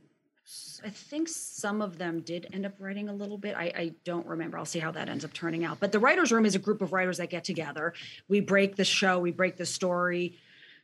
[0.84, 3.56] I think some of them did end up writing a little bit.
[3.56, 4.58] I, I don't remember.
[4.58, 5.78] I'll see how that ends up turning out.
[5.80, 7.94] But the writers' room is a group of writers that get together.
[8.28, 9.18] We break the show.
[9.18, 10.38] We break the story.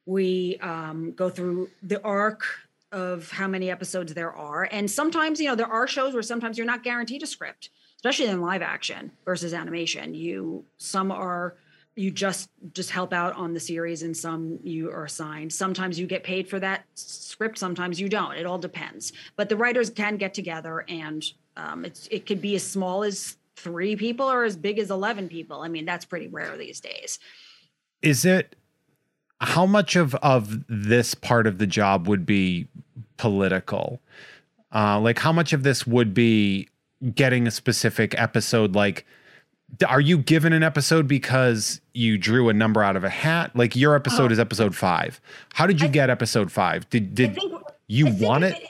[0.07, 2.45] We um, go through the arc
[2.93, 4.69] of how many episodes there are.
[4.71, 8.27] And sometimes, you know, there are shows where sometimes you're not guaranteed a script, especially
[8.27, 10.15] in live action versus animation.
[10.15, 11.57] You some are
[11.99, 15.53] you just just help out on the series and some you are assigned.
[15.53, 18.37] Sometimes you get paid for that script sometimes you don't.
[18.37, 19.13] It all depends.
[19.35, 21.25] But the writers can get together and
[21.57, 25.63] um, it could be as small as three people or as big as 11 people.
[25.63, 27.19] I mean that's pretty rare these days.
[28.01, 28.55] Is it
[29.41, 32.69] how much of of this part of the job would be
[33.17, 34.01] political?
[34.73, 36.69] Uh like how much of this would be
[37.15, 39.05] getting a specific episode like
[39.87, 43.77] are you given an episode because you drew a number out of a hat like
[43.77, 44.33] your episode Oh.
[44.33, 45.21] is episode 5
[45.55, 47.53] how did you I- get episode 5 did did think
[47.87, 48.69] you want if it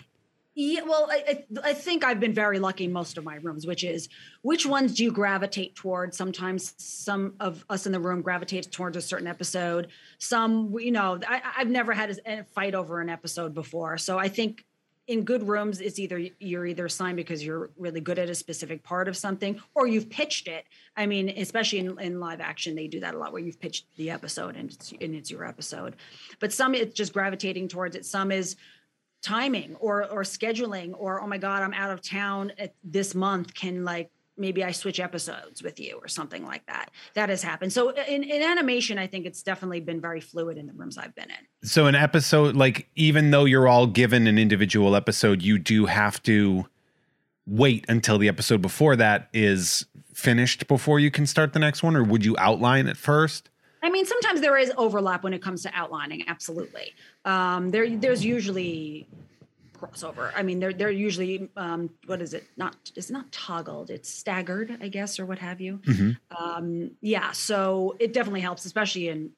[0.61, 3.85] Yeah, well, I, I think I've been very lucky in most of my rooms, which
[3.85, 4.09] is
[4.43, 6.17] which ones do you gravitate towards?
[6.17, 9.87] Sometimes some of us in the room gravitates towards a certain episode.
[10.19, 14.27] Some, you know, I, I've never had a fight over an episode before, so I
[14.29, 14.65] think
[15.09, 18.85] in good rooms, it's either you're either assigned because you're really good at a specific
[18.85, 20.67] part of something, or you've pitched it.
[20.97, 23.87] I mean, especially in, in live action, they do that a lot, where you've pitched
[23.97, 25.97] the episode and it's and it's your episode.
[26.41, 28.05] But some it's just gravitating towards it.
[28.05, 28.57] Some is
[29.23, 32.53] timing or or scheduling or oh my god i'm out of town
[32.85, 36.91] this month can like maybe i switch episodes with you or something like that.
[37.15, 37.73] That has happened.
[37.73, 41.15] So in, in animation i think it's definitely been very fluid in the rooms i've
[41.15, 41.69] been in.
[41.69, 46.23] So an episode like even though you're all given an individual episode you do have
[46.25, 46.67] to
[47.47, 51.97] wait until the episode before that is finished before you can start the next one
[51.97, 53.51] or would you outline it first?
[53.83, 56.95] I mean sometimes there is overlap when it comes to outlining absolutely.
[57.25, 59.09] Um there there's usually
[59.79, 64.09] crossover i mean they're they're usually um what is it not it's not toggled it's
[64.09, 66.17] staggered i guess or what have you Mhm.
[66.39, 69.31] um yeah so it definitely helps especially in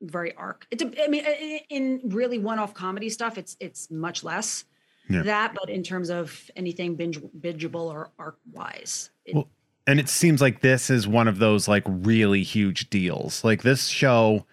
[0.00, 1.24] very arc it's a, i mean
[1.68, 4.64] in really one-off comedy stuff it's it's much less
[5.10, 5.22] Yeah.
[5.22, 9.48] that but in terms of anything binge bingeable or arc wise it, Well,
[9.86, 13.42] and it seems like this is one of those like really huge deals.
[13.42, 14.44] Like this show,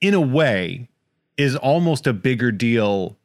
[0.00, 0.88] in a way,
[1.36, 3.16] is almost a bigger deal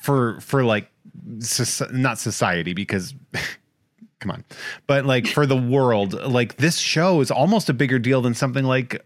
[0.00, 0.90] for for like
[1.38, 3.14] soci- not society because
[4.20, 4.44] come on
[4.86, 8.64] but like for the world like this show is almost a bigger deal than something
[8.64, 9.04] like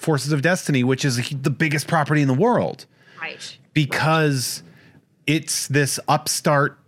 [0.00, 2.86] forces of destiny which is the biggest property in the world
[3.20, 3.58] Right.
[3.74, 4.62] because
[5.26, 6.78] it's this upstart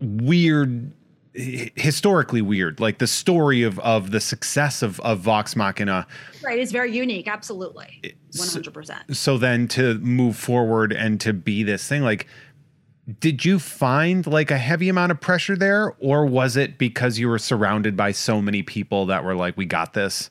[0.00, 0.92] weird
[1.76, 6.06] historically weird like the story of of the success of of vox machina
[6.42, 6.58] Right.
[6.58, 7.28] It's very unique.
[7.28, 8.14] Absolutely.
[8.38, 9.16] Hundred percent.
[9.16, 12.26] so then to move forward and to be this thing like
[13.20, 17.28] did you find like a heavy amount of pressure there or was it because you
[17.28, 20.30] were surrounded by so many people that were like we got this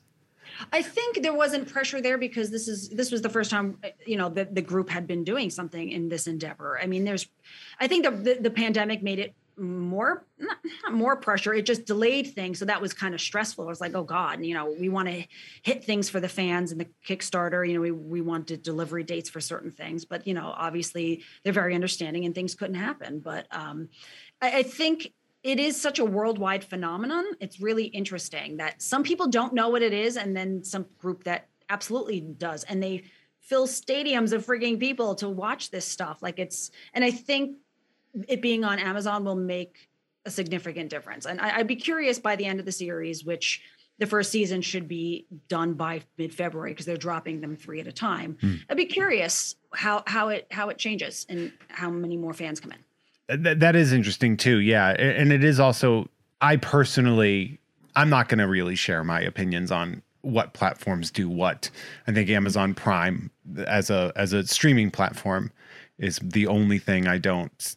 [0.72, 4.16] I think there wasn't pressure there because this is this was the first time you
[4.16, 6.80] know the, the group had been doing something in this endeavor.
[6.82, 7.28] I mean, there's,
[7.78, 10.24] I think the the, the pandemic made it more
[10.90, 11.54] more pressure.
[11.54, 13.64] It just delayed things, so that was kind of stressful.
[13.64, 15.24] It was like, oh God, you know, we want to
[15.62, 17.66] hit things for the fans and the Kickstarter.
[17.66, 21.52] You know, we we wanted delivery dates for certain things, but you know, obviously they're
[21.52, 23.20] very understanding and things couldn't happen.
[23.20, 23.88] But um,
[24.40, 27.24] I, I think it is such a worldwide phenomenon.
[27.40, 31.24] It's really interesting that some people don't know what it is, and then some group
[31.24, 33.04] that absolutely does, and they
[33.40, 36.18] fill stadiums of frigging people to watch this stuff.
[36.20, 37.56] Like it's, and I think
[38.28, 39.88] it being on Amazon will make
[40.24, 41.26] a significant difference.
[41.26, 43.62] And I, I'd be curious by the end of the series, which
[43.98, 47.92] the first season should be done by mid-February because they're dropping them three at a
[47.92, 48.36] time.
[48.40, 48.54] Hmm.
[48.70, 52.72] I'd be curious how how it how it changes and how many more fans come
[52.72, 52.78] in.
[53.28, 56.08] Th- that is interesting too yeah and it is also
[56.40, 57.58] i personally
[57.94, 61.70] i'm not going to really share my opinions on what platforms do what
[62.06, 63.30] i think amazon prime
[63.66, 65.52] as a as a streaming platform
[65.98, 67.76] is the only thing i don't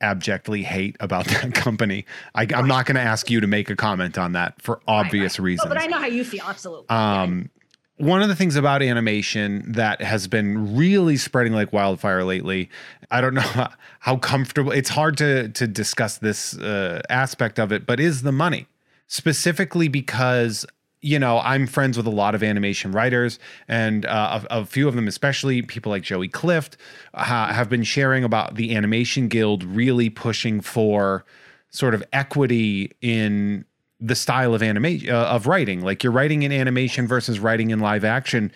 [0.00, 2.04] abjectly hate about that company
[2.34, 5.38] I, i'm not going to ask you to make a comment on that for obvious
[5.38, 5.44] Right, right.
[5.46, 6.44] reasons Oh, but I know how you feel.
[6.46, 6.86] Absolutely.
[6.88, 7.50] um,
[7.98, 12.68] one of the things about animation that has been really spreading like wildfire lately,
[13.10, 14.70] I don't know how, how comfortable.
[14.70, 18.66] It's hard to to discuss this uh, aspect of it, but is the money
[19.06, 20.66] specifically because
[21.00, 24.88] you know I'm friends with a lot of animation writers, and uh, a, a few
[24.88, 26.76] of them, especially people like Joey Clift,
[27.14, 31.24] uh, have been sharing about the Animation Guild really pushing for
[31.70, 33.64] sort of equity in
[34.00, 35.82] the style of animation uh, of writing.
[35.82, 38.52] Like you're writing in animation versus writing in live action.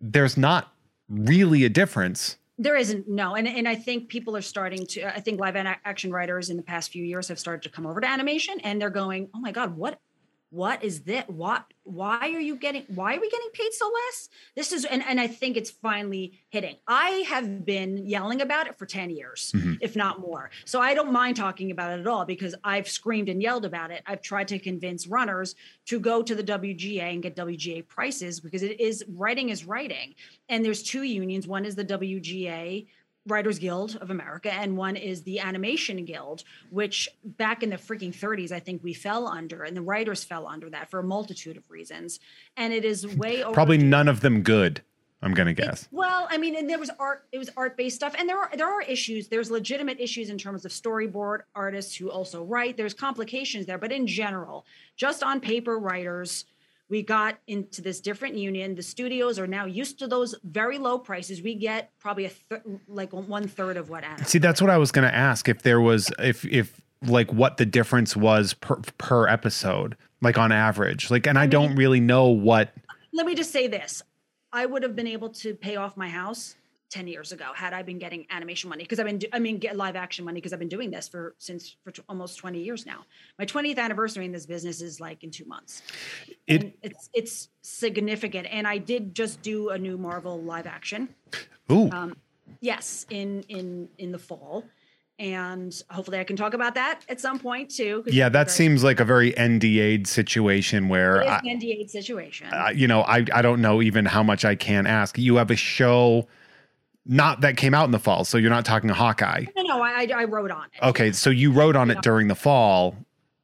[0.00, 0.72] There's not
[1.08, 2.36] really a difference.
[2.56, 5.04] There isn't no, and and I think people are starting to.
[5.14, 8.00] I think live action writers in the past few years have started to come over
[8.00, 9.98] to animation, and they're going, "Oh my god, what,
[10.54, 11.24] what is this?
[11.26, 11.64] What?
[11.82, 12.84] Why are you getting?
[12.86, 14.28] Why are we getting paid so less?
[14.54, 16.76] This is." And and I think it's finally hitting.
[16.86, 19.74] I have been yelling about it for ten years, mm-hmm.
[19.80, 20.50] if not more.
[20.64, 23.90] So I don't mind talking about it at all because I've screamed and yelled about
[23.90, 24.02] it.
[24.06, 28.62] I've tried to convince runners to go to the WGA and get WGA prices because
[28.62, 30.14] it is writing is writing.
[30.48, 31.48] And there's two unions.
[31.48, 32.86] One is the WGA
[33.26, 38.14] Writers Guild of America, and one is the Animation Guild, which back in the freaking
[38.14, 41.56] 30s, I think we fell under, and the writers fell under that for a multitude
[41.56, 42.20] of reasons.
[42.56, 43.54] And it is way over.
[43.54, 44.82] probably none of them good
[45.22, 47.24] i'm gonna guess Well, I mean, and there was art.
[47.32, 49.28] It was art-based stuff, and there are there are issues.
[49.28, 52.76] There's legitimate issues in terms of storyboard artists who also write.
[52.76, 56.44] There's complications there, but in general, just on paper, writers.
[56.90, 58.74] We got into this different union.
[58.74, 61.40] The studios are now used to those very low prices.
[61.42, 64.92] We get probably a th- like one third of what see that's what i was
[64.92, 69.96] gonna ask if there was if if like what the difference was per per episode
[70.20, 72.74] like on average like and i don't really know what
[73.12, 74.02] Let me just say this:
[74.52, 76.56] I would have been able to pay off my house
[76.90, 79.58] 10 years ago had I been getting animation money because I've been do- I mean
[79.58, 82.62] get live action money because I've been doing this for since for t- almost 20
[82.62, 83.04] years now.
[83.38, 85.82] My 20th anniversary in this business is like in 2 months.
[86.46, 91.08] It- And it's it's significant and I did just do a new Marvel live action.
[91.72, 92.16] ooh Um,
[92.60, 94.64] yes, in in in the fall.
[95.18, 98.02] And hopefully I can talk about that at some point too.
[98.06, 102.48] yeah that very- seems like a very nda situation where I, NDA situation.
[102.52, 105.16] uh, you know, I I don't know even how much I can ask.
[105.18, 106.28] You have a show,
[107.06, 109.44] not that came out in the fall, so you're not talking a Hawkeye.
[109.56, 110.82] no, no, I, I wrote on it.
[110.86, 112.96] Okay, so you wrote on it during the fall.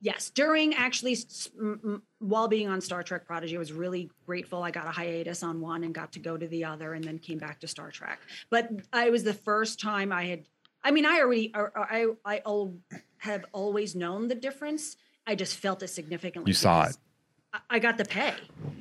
[0.03, 4.11] Yes, during actually s- m- m- while being on Star Trek Prodigy, I was really
[4.25, 4.63] grateful.
[4.63, 7.19] I got a hiatus on one and got to go to the other, and then
[7.19, 8.19] came back to Star Trek.
[8.49, 10.45] But I was the first time I had.
[10.83, 12.69] I mean, I already, uh, uh, I, I, I
[13.19, 14.97] have always known the difference.
[15.27, 16.49] I just felt it significantly.
[16.49, 16.97] You saw it.
[17.53, 18.33] I- I got the pay,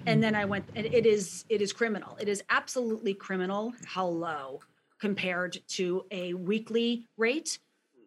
[0.05, 0.69] and then I went.
[0.73, 2.15] And it is, it is criminal.
[2.21, 4.61] It is absolutely criminal how low
[4.99, 7.59] compared to a weekly rate,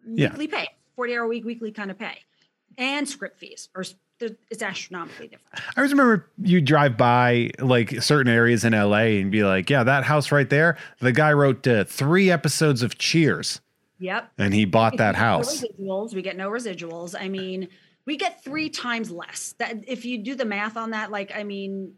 [0.07, 0.29] Yeah.
[0.31, 2.19] weekly pay, forty hour week, weekly kind of pay
[2.79, 3.85] and script fees or
[4.51, 5.59] it's astronomically different.
[5.77, 9.83] I always remember you drive by like certain areas in LA and be like, yeah,
[9.83, 13.61] that house right there, the guy wrote uh, three episodes of Cheers.
[13.99, 14.31] Yep.
[14.39, 15.63] And he bought that house.
[15.63, 16.15] No residuals.
[16.15, 17.15] We get no residuals.
[17.19, 17.69] I mean,
[18.05, 19.55] we get three times less.
[19.59, 21.95] That if you do the math on that, like I mean,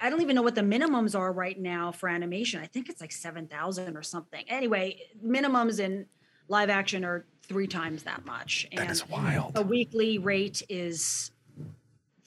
[0.00, 2.60] I don't even know what the minimums are right now for animation.
[2.60, 4.44] I think it's like seven thousand or something.
[4.48, 6.06] Anyway, minimums in
[6.48, 8.66] live action are three times that much.
[8.70, 9.56] And that is wild.
[9.56, 11.32] A weekly rate is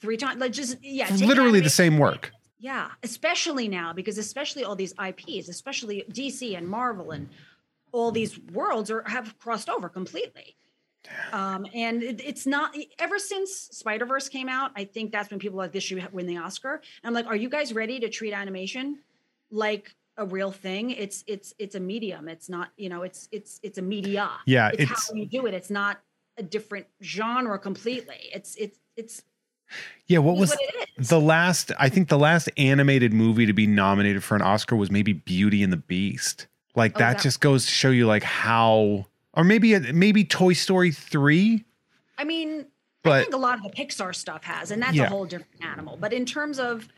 [0.00, 0.40] three times.
[0.40, 2.30] Like just yeah, literally the same work.
[2.58, 7.28] Yeah, especially now because especially all these IPs, especially DC and Marvel and
[7.92, 10.56] all these worlds are have crossed over completely.
[11.32, 14.72] Um, and it, it's not ever since Spider Verse came out.
[14.76, 16.74] I think that's when people like this should win the Oscar.
[17.02, 19.00] And I'm like, are you guys ready to treat animation
[19.50, 20.90] like a real thing?
[20.90, 22.28] It's it's it's a medium.
[22.28, 24.30] It's not you know it's it's it's a media.
[24.46, 25.54] Yeah, it's, it's how you do it.
[25.54, 26.00] It's not
[26.38, 28.30] a different genre completely.
[28.32, 29.22] It's it's it's
[30.06, 31.72] yeah, what was what the last?
[31.78, 35.62] I think the last animated movie to be nominated for an Oscar was maybe Beauty
[35.62, 36.46] and the Beast.
[36.74, 39.06] Like oh, that, that just goes to show you like how,
[39.36, 41.64] or maybe maybe Toy Story three.
[42.18, 42.66] I mean,
[43.02, 45.04] but, I think a lot of the Pixar stuff has, and that's yeah.
[45.04, 45.96] a whole different animal.
[46.00, 46.88] But in terms of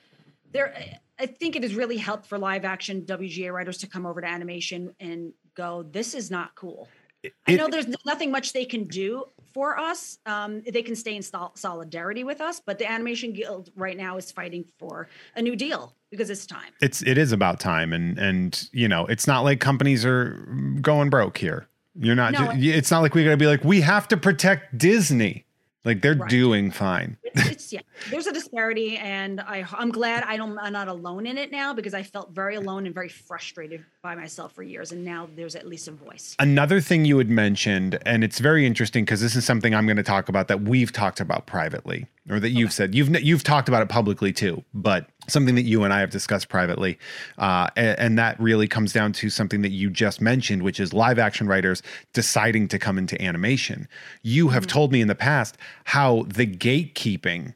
[0.52, 0.74] there,
[1.18, 4.26] I think it has really helped for live action WGA writers to come over to
[4.26, 6.88] animation and go, "This is not cool."
[7.22, 10.18] It, I know there's nothing much they can do for us.
[10.24, 14.16] Um, they can stay in sol- solidarity with us, but the Animation Guild right now
[14.16, 16.72] is fighting for a new deal because it's time.
[16.80, 20.48] It's it is about time, and and you know it's not like companies are
[20.80, 21.66] going broke here.
[21.98, 22.32] You're not.
[22.32, 25.44] No, it's not like we got to be like we have to protect Disney.
[25.84, 26.28] Like they're right.
[26.28, 27.16] doing fine.
[27.22, 27.80] It's, it's, yeah,
[28.10, 31.72] there's a disparity, and I I'm glad I don't I'm not alone in it now
[31.72, 35.54] because I felt very alone and very frustrated by myself for years, and now there's
[35.54, 36.36] at least a voice.
[36.38, 39.96] Another thing you had mentioned, and it's very interesting because this is something I'm going
[39.96, 43.68] to talk about that we've talked about privately, or that you've said you've you've talked
[43.68, 46.98] about it publicly too, but something that you and I have discussed privately,
[47.38, 50.92] uh, and, and, that really comes down to something that you just mentioned, which is
[50.92, 53.86] live action writers deciding to come into animation.
[54.22, 54.70] You have mm-hmm.
[54.70, 57.54] told me in the past how the gatekeeping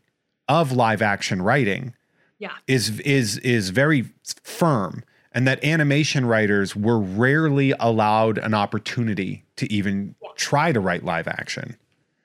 [0.49, 1.95] of live action writing
[2.39, 2.53] yeah.
[2.67, 4.05] is is is very
[4.43, 5.03] firm
[5.35, 10.29] and that animation writers were rarely allowed an opportunity to even yeah.
[10.37, 11.77] try to write live action.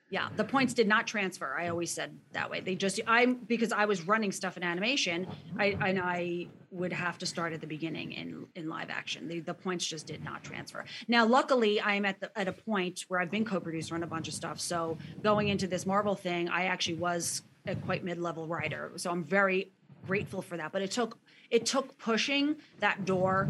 [0.10, 1.54] Yeah, the points did not transfer.
[1.58, 2.62] I always said that way.
[2.62, 5.28] They just I'm because I was running stuff in animation,
[5.60, 9.28] I and I would have to start at the beginning in in live action.
[9.28, 10.86] The, the points just did not transfer.
[11.10, 14.30] Now, luckily, I'm at the at a point where I've been co-producer on a bunch
[14.30, 14.62] of stuff.
[14.62, 18.94] So going into this Marvel thing, I actually was a quite mid-level writer.
[18.96, 19.72] So I'm very
[20.06, 20.72] grateful for that.
[20.72, 21.18] But it took
[21.52, 23.50] it took pushing that door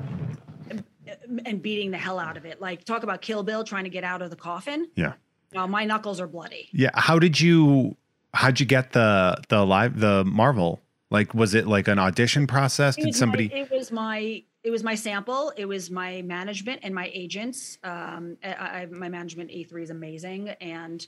[1.45, 2.59] and beating the hell out of it.
[2.59, 4.87] Like talk about Kill Bill trying to get out of the coffin.
[4.95, 5.13] Yeah
[5.55, 6.69] uh, my knuckles are bloody.
[6.71, 6.91] Yeah.
[6.93, 7.95] How did you?
[8.33, 10.81] How'd you get the the live the Marvel?
[11.09, 12.95] Like, was it like an audition process?
[12.97, 13.49] Did somebody?
[13.49, 15.53] My, it was my it was my sample.
[15.55, 17.77] It was my management and my agents.
[17.83, 21.07] Um, I, I, my management A three is amazing, and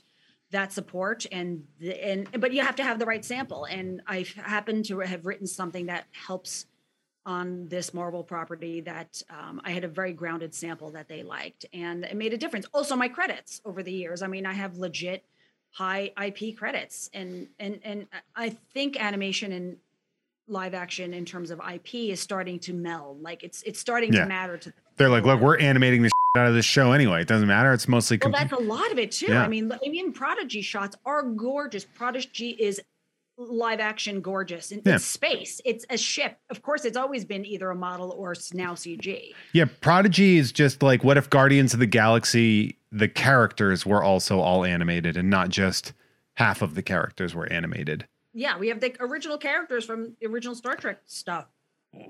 [0.50, 3.66] that support and the, and but you have to have the right sample.
[3.66, 6.64] And I happen to have written something that helps
[7.26, 11.66] on this Marvel property that um, I had a very grounded sample that they liked,
[11.72, 12.66] and it made a difference.
[12.72, 14.22] Also, my credits over the years.
[14.22, 15.24] I mean, I have legit
[15.72, 19.76] high IP credits, and and and I think animation and
[20.48, 23.22] live action in terms of IP is starting to meld.
[23.22, 24.22] Like it's it's starting yeah.
[24.22, 24.70] to matter to.
[24.70, 24.78] them.
[24.96, 27.22] They're like, look, we're animating this out of this show anyway.
[27.22, 27.72] It doesn't matter.
[27.72, 28.18] It's mostly.
[28.22, 29.26] Well, that's a lot of it too.
[29.26, 29.42] Yeah.
[29.42, 31.84] I mean, I mean, Prodigy shots are gorgeous.
[31.84, 32.80] Prodigy is
[33.48, 34.98] live action gorgeous in, yeah.
[34.98, 35.60] space.
[35.64, 36.38] It's a ship.
[36.50, 39.32] Of course, it's always been either a model or now CG.
[39.52, 44.40] Yeah, Prodigy is just like what if Guardians of the Galaxy the characters were also
[44.40, 45.92] all animated and not just
[46.34, 48.06] half of the characters were animated.
[48.32, 51.46] Yeah, we have the original characters from the original Star Trek stuff.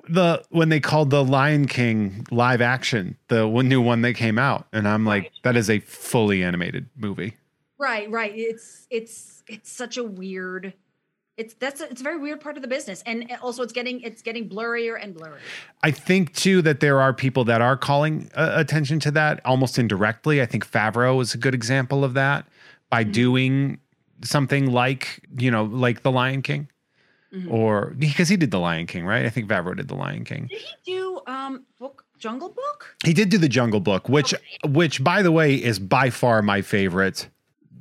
[0.09, 4.39] The when they called the Lion King live action, the one new one that came
[4.39, 5.33] out, and I'm like, right.
[5.45, 7.37] that is a fully animated movie.
[7.79, 8.33] Right, right.
[8.35, 10.75] It's it's it's such a weird
[11.41, 13.03] it's that's a, it's a very weird part of the business.
[13.07, 15.39] And also it's getting it's getting blurrier and blurrier.
[15.83, 19.79] I think too that there are people that are calling uh, attention to that almost
[19.79, 20.43] indirectly.
[20.43, 22.47] I think favreau is a good example of that
[22.91, 23.13] by mm-hmm.
[23.13, 23.81] doing
[24.23, 26.69] something like you know like the lion king
[27.33, 27.51] mm-hmm.
[27.51, 29.25] or because he did the lion king right?
[29.25, 30.47] I think favreau did the lion king.
[30.51, 32.97] Did he do um book jungle book?
[33.03, 34.45] He did do the jungle book which okay.
[34.69, 37.29] which by the way is by far my favorite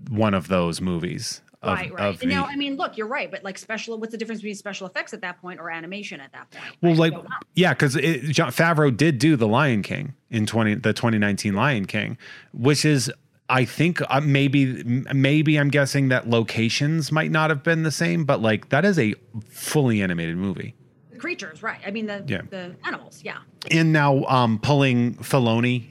[0.09, 2.23] one of those movies of, right, right.
[2.25, 5.13] now, I mean, look, you're right, but like special, what's the difference between special effects
[5.13, 6.73] at that point or animation at that point?
[6.81, 7.13] Well, like,
[7.55, 12.17] yeah, because Jon Favreau did do the Lion King in twenty the 2019 Lion King,
[12.53, 13.11] which is
[13.49, 14.83] I think uh, maybe
[15.13, 18.97] maybe I'm guessing that locations might not have been the same, but like that is
[18.97, 19.15] a
[19.49, 20.75] fully animated movie.
[21.11, 21.79] The creatures, right?
[21.85, 22.43] I mean the Yeah.
[22.49, 23.39] the animals, yeah.
[23.69, 25.87] And now um pulling Filoni,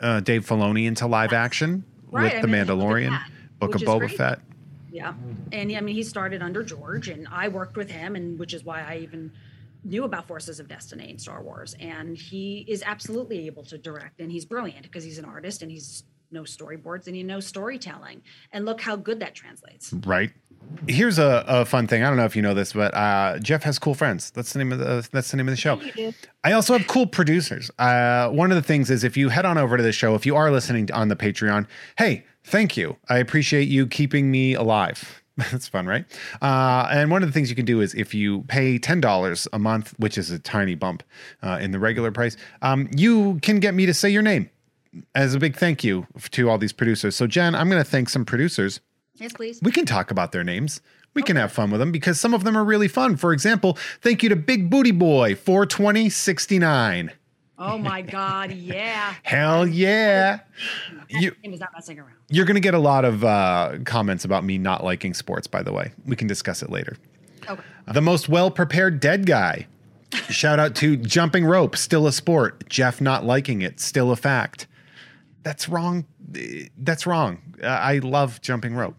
[0.00, 3.82] uh, Dave Filoni into live action Right, with I The mean, Mandalorian, that, Book of
[3.82, 4.16] Boba great.
[4.16, 4.38] Fett.
[4.92, 5.14] Yeah.
[5.50, 8.54] And yeah, I mean, he started under George, and I worked with him, and which
[8.54, 9.32] is why I even
[9.84, 11.74] knew about Forces of Destiny and Star Wars.
[11.80, 15.70] And he is absolutely able to direct, and he's brilliant because he's an artist and
[15.70, 18.22] he's knows storyboards and he knows storytelling.
[18.52, 19.92] And look how good that translates.
[19.92, 20.30] Right.
[20.88, 22.02] Here's a, a fun thing.
[22.02, 24.30] I don't know if you know this, but uh, Jeff has cool friends.
[24.30, 25.80] That's the name of the that's the name of the show.
[26.44, 27.70] I also have cool producers.
[27.78, 30.24] Uh, one of the things is if you head on over to the show, if
[30.24, 31.66] you are listening on the Patreon,
[31.98, 32.96] hey, thank you.
[33.08, 35.22] I appreciate you keeping me alive.
[35.36, 36.04] That's fun, right?
[36.42, 39.48] Uh, and one of the things you can do is if you pay ten dollars
[39.52, 41.02] a month, which is a tiny bump
[41.42, 44.50] uh, in the regular price, um, you can get me to say your name
[45.14, 47.16] as a big thank you to all these producers.
[47.16, 48.80] So, Jen, I'm going to thank some producers
[49.14, 49.58] Yes, please.
[49.62, 50.82] we can talk about their names.
[51.14, 53.16] We can have fun with them because some of them are really fun.
[53.16, 57.10] For example, thank you to Big Booty Boy 42069.
[57.58, 58.52] Oh my God.
[58.52, 59.14] Yeah.
[59.22, 60.40] Hell yeah.
[61.08, 62.14] You, is not messing around.
[62.28, 65.62] You're going to get a lot of uh, comments about me not liking sports, by
[65.62, 65.92] the way.
[66.06, 66.96] We can discuss it later.
[67.48, 67.62] Okay.
[67.92, 69.66] The most well prepared dead guy.
[70.28, 72.68] Shout out to jumping rope, still a sport.
[72.68, 74.66] Jeff not liking it, still a fact.
[75.42, 76.06] That's wrong.
[76.76, 77.40] That's wrong.
[77.62, 78.96] I love jumping rope.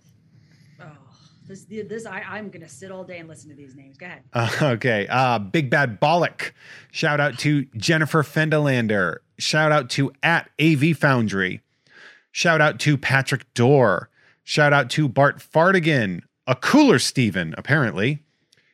[1.54, 3.96] This, this, I, I'm going to sit all day and listen to these names.
[3.98, 4.24] Go ahead.
[4.34, 5.06] Uh, okay.
[5.08, 6.52] Uh, Big Bad Bollock.
[6.92, 9.18] Shout out to Jennifer Fendelander.
[9.38, 11.62] Shout out to at AV Foundry.
[12.32, 14.10] Shout out to Patrick Dorr.
[14.44, 16.22] Shout out to Bart Fardigan.
[16.48, 18.24] A cooler Steven, apparently.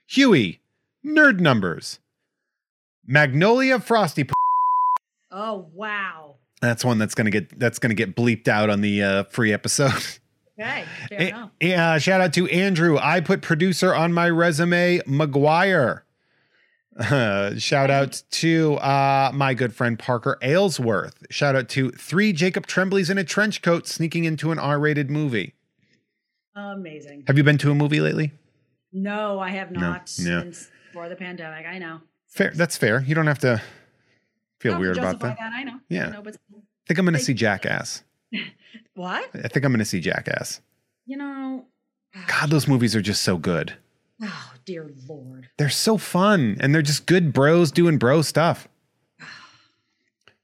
[0.08, 0.62] Huey.
[1.06, 2.00] Nerd Numbers.
[3.06, 4.24] Magnolia Frosty.
[4.24, 4.34] P-
[5.32, 6.36] Oh, wow.
[6.62, 9.92] That's one that's gonna get that's gonna get bleeped out on the uh, free episode.
[10.60, 10.86] Okay.
[11.10, 11.52] Fair Eh, enough.
[11.62, 12.98] Yeah, shout out to Andrew.
[13.02, 16.02] I put producer on my resume, McGuire.
[16.98, 21.26] Uh, shout out to uh, my good friend Parker Aylesworth.
[21.30, 25.54] Shout out to three Jacob Trembleys in a trench coat sneaking into an R-rated movie.
[26.56, 27.24] Amazing.
[27.28, 28.32] Have you been to a movie lately?
[28.92, 30.42] No, I have No, not yeah.
[30.42, 31.66] since before the pandemic.
[31.66, 32.02] I know.
[32.28, 32.52] Fair.
[32.54, 33.02] That's fair.
[33.02, 33.62] You don't have to
[34.60, 35.54] feel No, weird about justify that.
[35.54, 35.80] I know.
[35.88, 36.08] Yeah.
[36.08, 37.34] I know, but I think I'm going to see.
[37.34, 38.04] Jackass.
[38.96, 39.30] what?
[39.34, 40.62] I think I'm going to see Jackass.
[41.06, 41.66] You know.
[42.28, 43.76] God, those movies are just so good.
[44.22, 45.50] Oh dear lord.
[45.58, 48.68] They're so fun and they're just good bros doing bro stuff.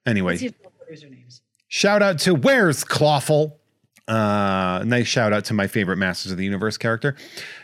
[0.07, 1.41] Anyway, Let's see the producer names.
[1.67, 3.57] Shout out to Where's Clawful.
[4.07, 7.15] Uh, nice shout out to my favorite Masters of the Universe character.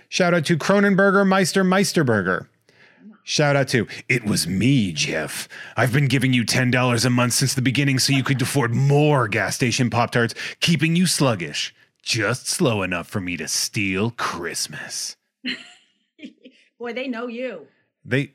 [0.10, 2.48] Shout out to Cronenberger Meister Meisterberger.
[3.32, 5.48] Shout out to It Was Me, Jeff.
[5.78, 9.30] I've been giving you $10 a month since the beginning so you could afford more
[9.30, 11.74] gas station Pop Tarts, keeping you sluggish.
[12.04, 15.16] Just slow enough for me to steal Christmas.
[16.78, 17.68] Boy, they know you.
[18.04, 18.34] They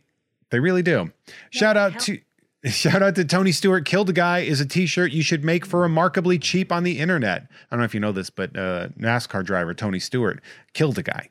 [0.49, 1.13] they really do.
[1.51, 2.21] Shout out hell- to
[2.71, 3.85] shout out to Tony Stewart.
[3.85, 7.43] Killed a guy is a T-shirt you should make for remarkably cheap on the internet.
[7.43, 10.41] I don't know if you know this, but uh, NASCAR driver Tony Stewart
[10.73, 11.29] killed a guy.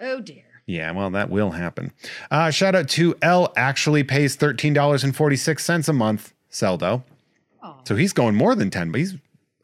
[0.00, 0.47] Oh dear.
[0.68, 1.92] Yeah, well, that will happen.
[2.30, 3.54] Uh, shout out to L.
[3.56, 6.34] Actually pays thirteen dollars and forty six cents a month.
[6.52, 7.02] Seldo.
[7.62, 7.76] Oh.
[7.84, 9.16] So he's going more than ten, but he's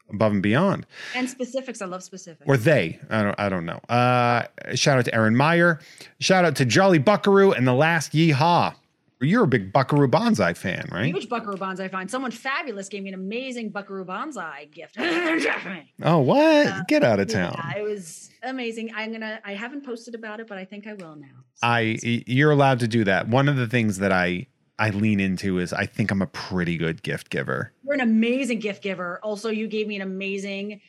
[0.09, 0.87] above and beyond.
[1.13, 1.79] And specifics.
[1.79, 2.43] I love specifics.
[2.47, 2.99] Or they.
[3.11, 3.39] I don't.
[3.39, 3.79] I don't know.
[3.87, 5.79] Uh, shout out to Aaron Meyer.
[6.19, 8.73] Shout out to Jolly Buckaroo and the Last Yeehaw.
[9.21, 11.05] You're a big Buckaroo Banzai fan, right?
[11.13, 12.09] Huge Buckaroo Banzai fan.
[12.09, 14.97] Someone fabulous gave me an amazing Buckaroo Banzai gift.
[16.03, 16.67] Oh, what?
[16.67, 17.55] Uh, Get out of town.
[17.57, 18.91] Yeah, it was amazing.
[18.95, 19.39] I'm gonna.
[19.45, 21.27] I haven't posted about it, but I think I will now.
[21.55, 23.27] So I you're allowed to do that.
[23.29, 24.47] One of the things that I
[24.77, 27.71] I lean into is I think I'm a pretty good gift giver.
[27.83, 29.19] You're an amazing gift giver.
[29.23, 30.81] Also, you gave me an amazing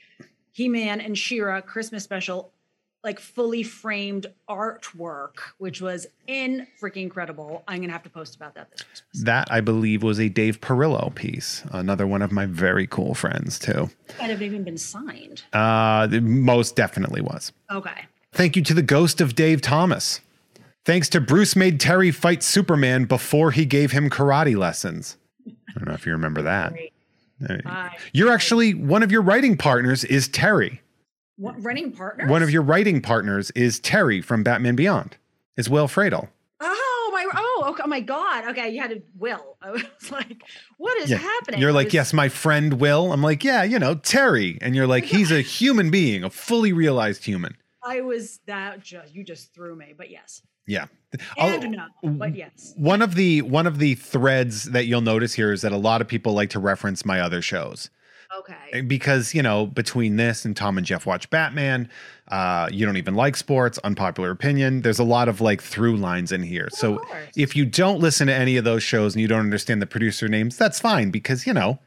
[0.52, 2.52] He-Man and She-Ra Christmas special,
[3.06, 7.62] like fully framed artwork, which was in freaking incredible.
[7.66, 9.24] I'm gonna have to post about that this Christmas.
[9.24, 11.62] That I believe was a Dave Perillo piece.
[11.70, 13.88] Another one of my very cool friends too.
[14.18, 15.44] Might have even been signed.
[15.52, 17.52] Uh, most definitely was.
[17.70, 18.06] Okay.
[18.32, 20.20] Thank you to the ghost of Dave Thomas.
[20.84, 25.16] Thanks to Bruce made Terry fight Superman before he gave him karate lessons.
[25.48, 26.74] I don't know if you remember that.
[28.12, 30.80] You're actually one of your writing partners is Terry.
[31.36, 31.66] What mm-hmm.
[31.66, 32.26] running partner?
[32.28, 35.16] One of your writing partners is Terry from Batman Beyond.
[35.56, 36.28] Is Will Friedle.
[36.60, 37.26] Oh my!
[37.34, 38.48] Oh, okay, oh my God!
[38.50, 39.56] Okay, you had to will.
[39.62, 40.42] I was like,
[40.78, 41.18] "What is Yeah.
[41.18, 43.12] happening?" You're like, was- yes, my friend Will.
[43.12, 44.58] I'm like, yeah, you know, Terry.
[44.60, 47.56] And you're like, he's a human being, a fully realized human.
[47.82, 48.82] I was that.
[48.82, 50.86] Just you just threw me, but yes, Yeah.
[51.38, 52.72] and Oh, no, but yes.
[52.76, 56.00] One of the one of the threads that you'll notice here is that a lot
[56.00, 57.90] of people like to reference my other shows.
[58.38, 58.82] Okay.
[58.82, 61.88] because you know between this and Tom and Jeff watch Batman,
[62.28, 63.78] uh, you don't even like sports.
[63.84, 64.82] Unpopular opinion.
[64.82, 66.68] There's a lot of like through lines in here.
[66.70, 67.28] So course.
[67.36, 70.28] if you don't listen to any of those shows and you don't understand the producer
[70.28, 71.78] names, that's fine because you know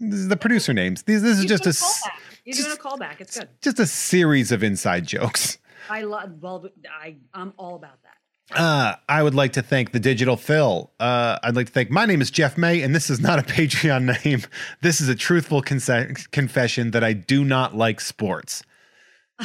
[0.00, 1.02] this is the producer names.
[1.02, 2.10] These this is just a.
[2.44, 3.20] You're doing a callback.
[3.20, 3.48] It's good.
[3.60, 5.58] just a series of inside jokes.
[5.90, 6.40] I love.
[6.40, 6.66] Well,
[7.02, 8.07] I I'm all about that.
[8.54, 10.90] Uh, I would like to thank the digital Phil.
[10.98, 11.90] Uh, I'd like to thank.
[11.90, 14.42] My name is Jeff May, and this is not a Patreon name.
[14.80, 18.62] This is a truthful confession that I do not like sports.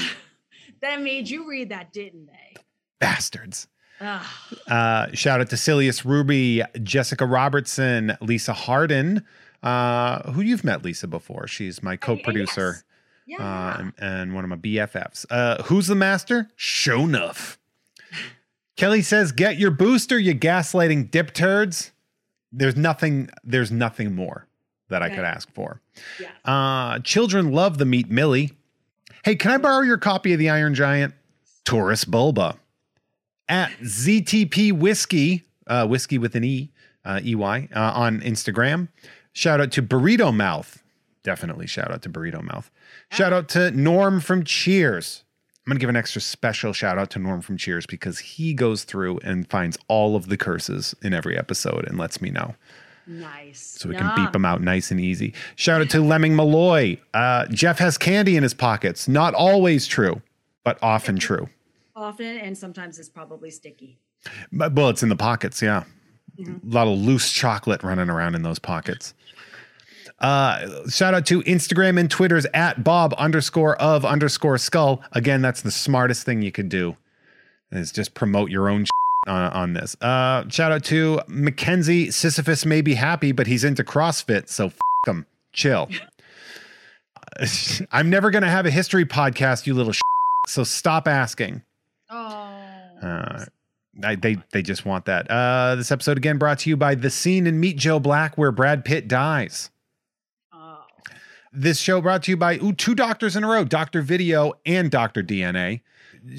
[0.82, 2.60] That made you read that, didn't they?
[2.99, 3.68] Bastards.
[4.01, 9.24] Uh, shout out to Silius Ruby, Jessica Robertson, Lisa Harden,
[9.62, 11.47] uh, who you've met Lisa before.
[11.47, 12.84] She's my co-producer
[13.26, 13.38] Yeah.
[13.38, 15.26] uh, and, and one of my BFFs.
[15.30, 16.49] Uh, who's the master?
[16.58, 17.58] Show enough.
[18.76, 21.92] Kelly says, "Get your booster, you gaslighting dip turds."
[22.52, 23.30] There's nothing.
[23.44, 24.48] There's nothing more
[24.90, 25.82] that I could ask for.
[26.20, 26.30] yeah.
[26.46, 28.52] Uh, children love the meat Millie.
[29.24, 31.14] Hey, can I borrow your copy of the Iron Giant?
[31.66, 32.58] Taurus Bulba.
[33.50, 36.72] At ZTP Whiskey, uh, whiskey with an E,
[37.06, 38.90] uh, EY, uh, on Instagram.
[39.32, 40.84] Shout out to Burrito Mouth.
[41.24, 42.70] Definitely shout out to Burrito Mouth.
[43.12, 45.23] Shout out to Norm from Cheers.
[45.66, 48.53] I'm going to give an extra special shout out to Norm from Cheers because he
[48.53, 52.55] goes through and finds all of the curses in every episode and lets me know
[53.07, 53.78] Nice.
[53.80, 55.34] so we can beep them out nice and easy.
[55.55, 56.99] Shout out to Lemming Malloy.
[57.14, 59.07] Uh, Jeff has candy in his pockets.
[59.07, 60.22] Not always true,
[60.66, 61.47] but often true.
[61.95, 63.99] Often, and sometimes it's probably sticky.
[64.51, 65.61] But well, it's in the pockets.
[65.61, 65.84] Yeah,
[66.39, 69.14] a lot of loose chocolate running around in those pockets.
[70.24, 75.04] Uh, shout out to Instagram and Twitter's at Bob underscore of underscore skull.
[75.12, 76.96] Again, that's the smartest thing you could do
[77.72, 78.86] is just promote your own
[79.28, 79.96] on, on this.
[80.02, 82.10] Uh, shout out to Mackenzie.
[82.10, 85.26] Sisyphus may be happy, but he's into CrossFit, so f- him.
[85.52, 85.90] Chill.
[87.92, 89.94] I'm never gonna have a history podcast, you little.
[90.48, 91.62] So stop asking.
[92.10, 92.60] Oh.
[93.02, 93.46] Uh,
[94.04, 95.30] I, they they just want that.
[95.30, 98.52] Uh, this episode again brought to you by the scene in Meet Joe Black where
[98.52, 99.70] Brad Pitt dies.
[101.56, 104.89] This show brought to you by ooh, two doctors in a row, Doctor Video and
[104.89, 105.82] Doctor DNA.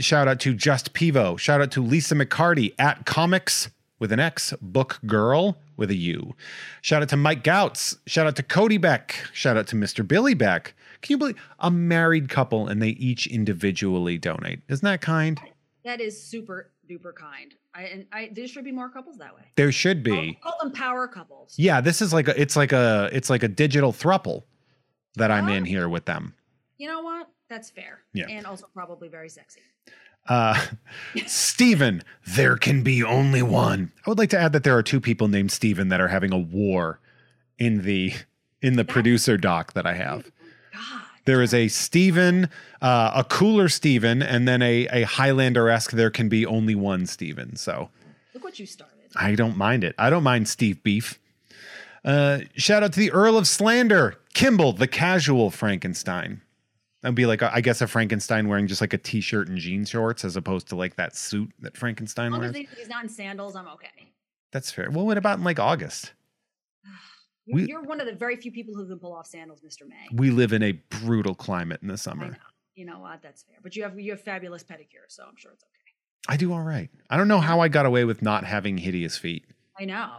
[0.01, 1.39] Shout out to Just Pivo.
[1.39, 6.35] Shout out to Lisa McCarty at Comics with an X, Book Girl with a U.
[6.83, 7.97] Shout out to Mike Gouts.
[8.09, 9.15] Shout out to Cody Beck.
[9.33, 10.07] Shout out to Mr.
[10.07, 10.75] Billy Beck.
[11.01, 14.63] Can you believe a married couple and they each individually donate?
[14.69, 15.41] Isn't that kind?
[15.85, 17.55] That is super duper kind.
[17.73, 19.43] I and I there should be more couples that way.
[19.55, 20.39] There should be.
[20.43, 21.55] Call, call them power couples.
[21.57, 24.43] Yeah, this is like a it's like a it's like a digital thruple
[25.17, 25.67] that I'm in Oh.
[25.67, 26.35] here with them.
[26.79, 27.29] You know what?
[27.49, 28.01] That's fair.
[28.13, 28.27] Yeah.
[28.29, 29.61] And also probably very sexy.
[30.27, 30.59] Uh
[31.27, 33.93] Stephen, there can be only one.
[34.07, 36.33] I would like to add that there are two people named Stephen that are having
[36.33, 37.01] a war
[37.59, 38.15] in the
[38.63, 40.31] in the producer doc that I have.
[40.73, 41.03] God.
[41.27, 42.49] There is a Stephen,
[42.83, 47.57] uh, a cooler Stephen, and then a a Highlander-esque there can be only one Stephen.
[47.57, 47.91] So
[48.33, 48.95] Look what you started.
[49.15, 49.95] I don't mind it.
[49.99, 51.21] I don't mind Steve Beef.
[52.05, 56.41] Uh, shout out to the Earl of Slander, Kimball, the casual Frankenstein.
[57.03, 60.25] That'd be like, I guess, a Frankenstein wearing just like a t-shirt and jean shorts,
[60.25, 62.57] as opposed to like that suit that Frankenstein long wears.
[62.57, 64.13] he's not in sandals, I'm okay.
[64.53, 64.91] That's fair.
[64.91, 66.13] Well, what about in like August?
[67.47, 69.87] You're, We- you're one of the very few people who can pull off sandals, Mr.
[69.87, 70.07] May.
[70.15, 72.29] We live in a brutal climate in the summer.
[72.29, 72.37] know.
[72.75, 73.21] You know what?
[73.23, 73.57] That's fair.
[73.63, 76.33] But you have you have fabulous pedicure, so I'm sure it's okay.
[76.33, 76.89] I do all right.
[77.11, 79.45] I don't know how I got away with not having hideous feet.
[79.79, 80.11] I know.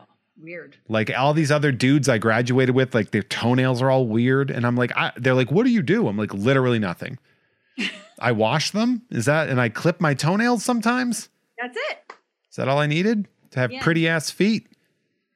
[0.41, 0.75] Weird.
[0.89, 4.65] Like all these other dudes I graduated with, like their toenails are all weird, and
[4.65, 7.17] I'm like, I, they're like, "What do you do?" I'm like, literally nothing.
[8.19, 9.03] I wash them.
[9.09, 9.49] Is that?
[9.49, 11.29] And I clip my toenails sometimes.
[11.59, 12.13] That's it.
[12.49, 13.81] Is that all I needed to have Yeah.
[13.81, 14.67] pretty ass feet?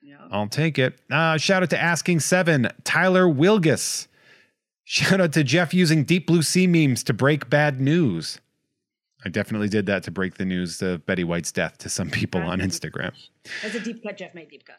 [0.04, 0.18] Know.
[0.32, 1.00] I'll take it.
[1.10, 4.08] Uh, shout out to Asking Seven, Tyler Wilgus.
[4.84, 8.40] Shout out to Jeff using Deep Blue Sea memes to break bad news.
[9.24, 12.42] I definitely did that to break the news of Betty White's death to some people
[12.42, 13.12] on Instagram.
[13.62, 14.78] That's a deep cut, Jeff made deep cut.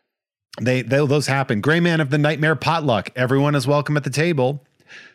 [0.59, 1.61] They, they those happen.
[1.61, 3.11] Gray man of the nightmare potluck.
[3.15, 4.65] Everyone is welcome at the table.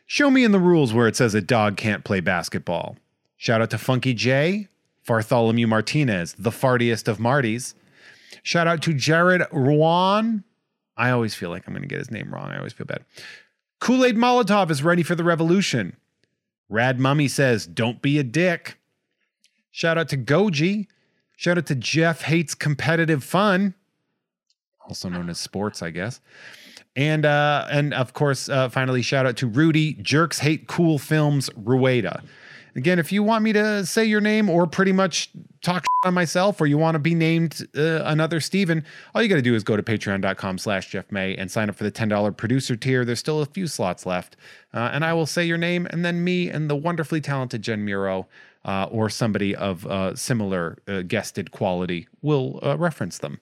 [0.05, 2.97] Show me in the rules where it says a dog can't play basketball.
[3.37, 4.67] Shout out to Funky J,
[5.05, 7.73] Bartholomew Martinez, the fartiest of Martys.
[8.43, 10.43] Shout out to Jared Ruan.
[10.95, 12.51] I always feel like I'm going to get his name wrong.
[12.51, 13.03] I always feel bad.
[13.79, 15.97] Kool Aid Molotov is ready for the revolution.
[16.69, 18.79] Rad Mummy says, "Don't be a dick."
[19.71, 20.87] Shout out to Goji.
[21.35, 23.73] Shout out to Jeff hates competitive fun
[24.87, 26.21] also known as sports, I guess.
[26.95, 31.49] And uh, and of course, uh, finally, shout out to Rudy Jerks Hate Cool Films
[31.55, 32.23] Rueda.
[32.77, 35.29] Again, if you want me to say your name or pretty much
[35.61, 38.83] talk on myself or you want to be named uh, another Steven,
[39.13, 41.75] all you got to do is go to patreon.com slash Jeff May and sign up
[41.75, 43.05] for the $10 producer tier.
[43.05, 44.35] There's still a few slots left.
[44.73, 47.85] Uh, and I will say your name and then me and the wonderfully talented Jen
[47.85, 48.27] Muro
[48.65, 53.39] uh, or somebody of uh, similar uh, guested quality will uh, reference them.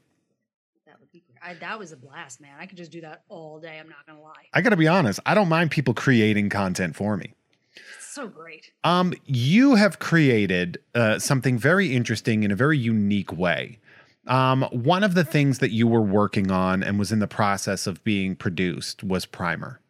[0.85, 1.32] That would be great.
[1.43, 2.55] I, that was a blast, man.
[2.59, 3.77] I could just do that all day.
[3.79, 4.31] I'm not going to lie.
[4.53, 7.33] I got to be honest, I don't mind people creating content for me.
[7.75, 8.71] It's so great.
[8.83, 13.79] Um, you have created uh, something very interesting in a very unique way.
[14.27, 17.87] Um, one of the things that you were working on and was in the process
[17.87, 19.81] of being produced was Primer.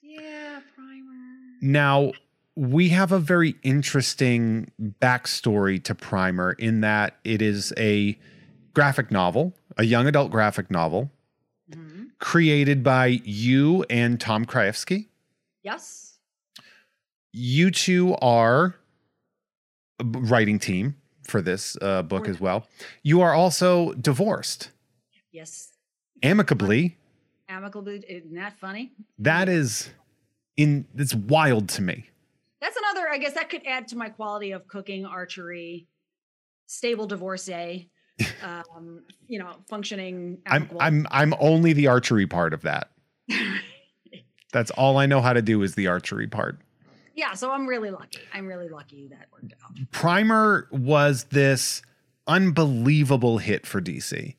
[0.00, 1.10] Yeah, primer.
[1.60, 2.12] Now,
[2.54, 8.16] we have a very interesting backstory to Primer in that it is a
[8.74, 11.10] graphic novel, a young adult graphic novel
[11.70, 12.10] Mhm.
[12.18, 15.08] created by you and Tom Krajewski.
[15.62, 16.02] Yes.
[17.36, 18.76] you two are
[20.04, 20.96] writing team
[21.26, 22.68] for this uh, book as well.
[23.02, 24.70] You are also divorced
[25.32, 25.72] Yes.
[26.22, 26.96] amicably.
[27.48, 28.04] Amicably.
[28.08, 28.92] Isn't that funny?
[29.18, 29.90] That is
[30.56, 32.10] in it's wild to me.
[32.60, 35.88] That's another, I guess that could add to my quality of cooking, archery,
[36.66, 37.90] stable divorcee,
[38.42, 40.38] um, you know, functioning.
[40.46, 40.70] I'm.
[40.78, 42.90] I'm I'm only the archery part of that.
[44.52, 46.60] That's all I know how to do is the archery part.
[47.14, 48.20] yeah, so I'm really lucky.
[48.32, 49.90] I'm really lucky that worked out.
[49.90, 51.82] Primer was this
[52.26, 54.36] unbelievable hit for DC.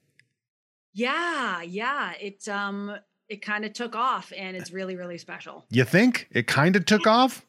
[0.93, 2.13] Yeah, yeah.
[2.19, 2.95] It um
[3.27, 5.65] it kind of took off and it's really, really special.
[5.69, 7.45] You think it kind of took off?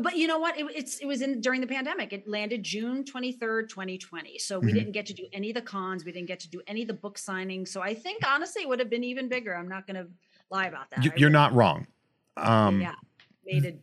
[0.00, 0.58] But you know what?
[0.58, 2.12] It, it's it was in during the pandemic.
[2.12, 4.38] It landed June twenty third, twenty twenty.
[4.38, 4.74] So we Mhm.
[4.74, 6.04] didn't get to do any of the cons.
[6.04, 7.68] We didn't get to do any of the book signings.
[7.68, 9.54] So I think honestly, it would have been even bigger.
[9.56, 10.06] I'm not going to
[10.50, 11.04] lie about that.
[11.04, 11.86] you, you're not wrong.
[12.36, 12.94] Um, yeah,
[13.44, 13.80] made it.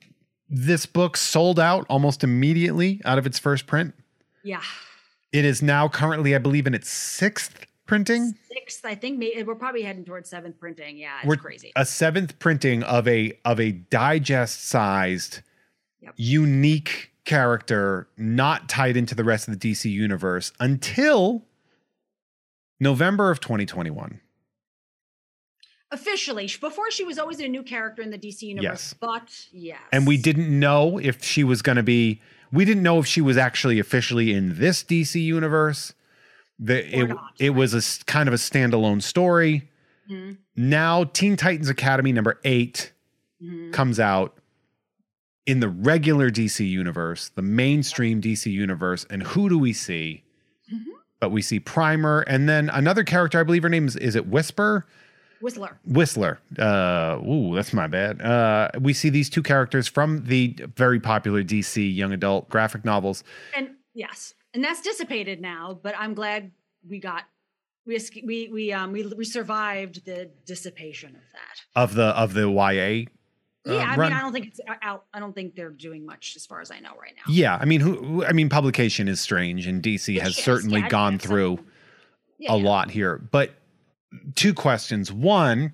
[0.49, 3.93] This book sold out almost immediately out of its first print.
[4.43, 4.61] Yeah,
[5.33, 8.33] It is now currently, I believe, in its sixth printing.
[8.49, 8.85] sixth.
[8.85, 10.97] I think we're probably heading towards seventh printing.
[10.97, 11.73] Yeah, it's We're- crazy.
[11.75, 15.41] A seventh printing of a of a digest sized,
[16.01, 16.13] Yep.
[16.15, 21.43] unique character not tied into the rest of the DC universe until
[22.79, 24.21] November of 2021.
[25.91, 28.63] Officially, before she was always a new character in the DC universe.
[28.63, 28.93] Yes.
[28.93, 32.21] but yes, And we didn't know if she was going to be,
[32.51, 35.93] we didn't know if she was actually officially in this DC universe.
[36.59, 39.69] The, Or it, not, it was a kind of a standalone story.
[40.09, 42.91] Mhm, Now, Teen Titans Academy number eight
[43.41, 43.71] mhm.
[43.71, 44.36] comes out
[45.47, 49.05] in the regular DC universe, the mainstream DC universe.
[49.09, 50.23] And who do we see?
[50.71, 50.83] Mhm.
[51.19, 54.27] But we see Primer and then another character, I believe her name is, is it
[54.27, 54.85] Whisper?
[55.39, 55.79] Whistler.
[55.85, 56.39] Whistler.
[56.59, 58.21] Uh, ooh, that's my bad.
[58.21, 63.23] Uh, we see these two characters from the very popular DC young adult graphic novels.
[63.55, 66.51] and yes and that's dissipated now but i'm glad
[66.87, 67.23] we got
[67.87, 72.47] we we we um we, we survived the dissipation of that Of the of the
[72.47, 73.05] YA.
[73.67, 74.09] Uh, yeah i run.
[74.09, 76.71] mean i don't think it's out i don't think they're doing much as far as
[76.71, 78.23] i know right now Yeah, I mean, who?
[78.25, 81.59] I mean, publication is strange, and DC It has is, certainly yeah, gone through
[82.39, 82.63] yeah, a yeah.
[82.69, 83.17] lot here.
[83.17, 83.51] But
[84.35, 85.11] two questions.
[85.11, 85.73] One,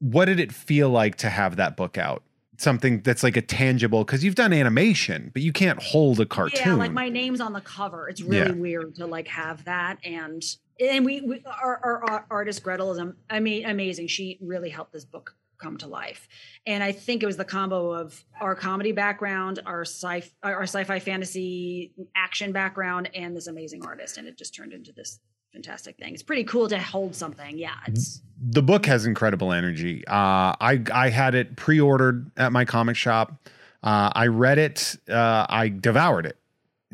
[0.00, 2.22] what did it feel like to have that book out?
[2.56, 6.62] Something that's like a tangible because you've done animation, but you can't hold a cartoon.
[6.66, 10.42] yeah like my name's on the cover it's really weird to like have that and
[10.80, 13.00] and we, we our, our, our artist gretel is
[13.30, 16.28] i mean amazing she really helped this book come to life
[16.66, 20.98] and i think it was the combo of our comedy background our sci our sci-fi
[20.98, 25.20] fantasy action background and this amazing artist and it just turned into this
[25.52, 30.06] fantastic thing it's pretty cool to hold something yeah it's the book has incredible energy.
[30.06, 33.48] Uh, I I had it pre-ordered at my comic shop.
[33.82, 34.96] Uh, I read it.
[35.08, 36.38] Uh, I devoured it.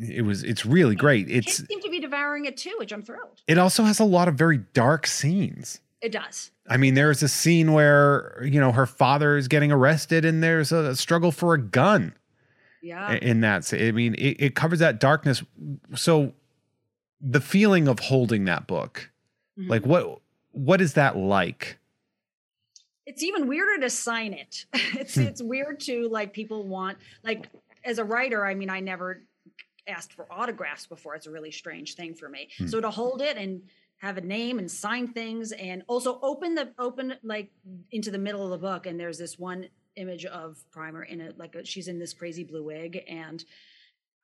[0.01, 1.29] It was it's really great.
[1.29, 4.03] It's kids seem to be devouring it too which i'm thrilled it also has a
[4.05, 5.79] lot of very dark scenes.
[6.01, 10.23] it does I mean, there's a scene where you know her father is getting arrested,
[10.23, 12.13] and there's a struggle for a gun
[12.81, 13.73] yeah in that.
[13.73, 15.43] I mean, it, it covers that darkness.
[15.95, 16.33] So,
[17.19, 19.11] the feeling of holding that book,
[19.59, 19.67] Mhm.
[19.69, 20.21] like what
[20.53, 21.77] what is that like?
[23.05, 24.65] it's even weirder to sign it.
[24.73, 25.21] it's Hmm.
[25.23, 27.49] it's weird to like people want like
[27.83, 29.23] as a writer, I mean, I never
[29.91, 31.15] asked for autographs before.
[31.15, 32.49] It's a really strange thing for me.
[32.57, 32.67] Hmm.
[32.67, 33.61] So to hold it and
[33.97, 37.51] have a name and sign things and also open the open like
[37.91, 41.37] into the middle of the book and there's this one image of primer in it
[41.37, 43.45] like a, she's in this crazy blue wig and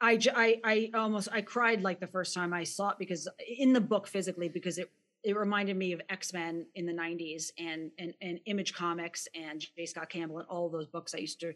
[0.01, 3.81] I I almost I cried like the first time I saw it because in the
[3.81, 4.91] book physically because it
[5.23, 9.85] it reminded me of X-Men in the 90s and and and Image Comics and J.
[9.85, 11.53] Scott Campbell and all those books I used to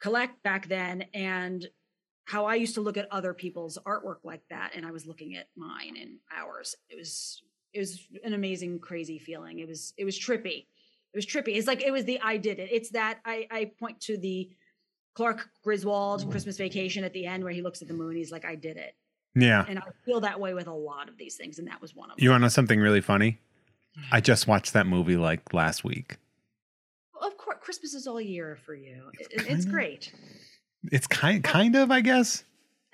[0.00, 1.66] collect back then and
[2.28, 5.34] how I used to look at other people's artwork like that, and I was looking
[5.36, 6.74] at mine and ours.
[6.90, 9.58] It was it was an amazing, crazy feeling.
[9.60, 10.66] It was it was trippy.
[11.12, 11.56] It was trippy.
[11.56, 12.68] It's like it was the I did it.
[12.70, 14.50] It's that I I point to the
[15.14, 18.14] Clark Griswold Christmas Vacation at the end where he looks at the moon.
[18.14, 18.94] He's like, I did it.
[19.34, 19.64] Yeah.
[19.66, 22.10] And I feel that way with a lot of these things, and that was one
[22.10, 22.22] of them.
[22.24, 23.40] You want to know something really funny?
[23.98, 24.14] Mm-hmm.
[24.14, 26.18] I just watched that movie like last week.
[27.18, 29.10] Well, of course, Christmas is all year for you.
[29.18, 30.12] It- it- it's kinda- great.
[30.92, 32.44] It's kind kind of, I guess.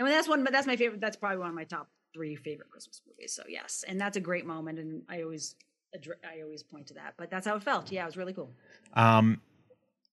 [0.00, 0.44] I mean, that's one.
[0.44, 1.00] But that's my favorite.
[1.00, 3.34] That's probably one of my top three favorite Christmas movies.
[3.34, 5.56] So yes, and that's a great moment, and I always,
[5.94, 7.14] I always point to that.
[7.16, 7.92] But that's how it felt.
[7.92, 8.50] Yeah, it was really cool.
[8.94, 9.40] Um,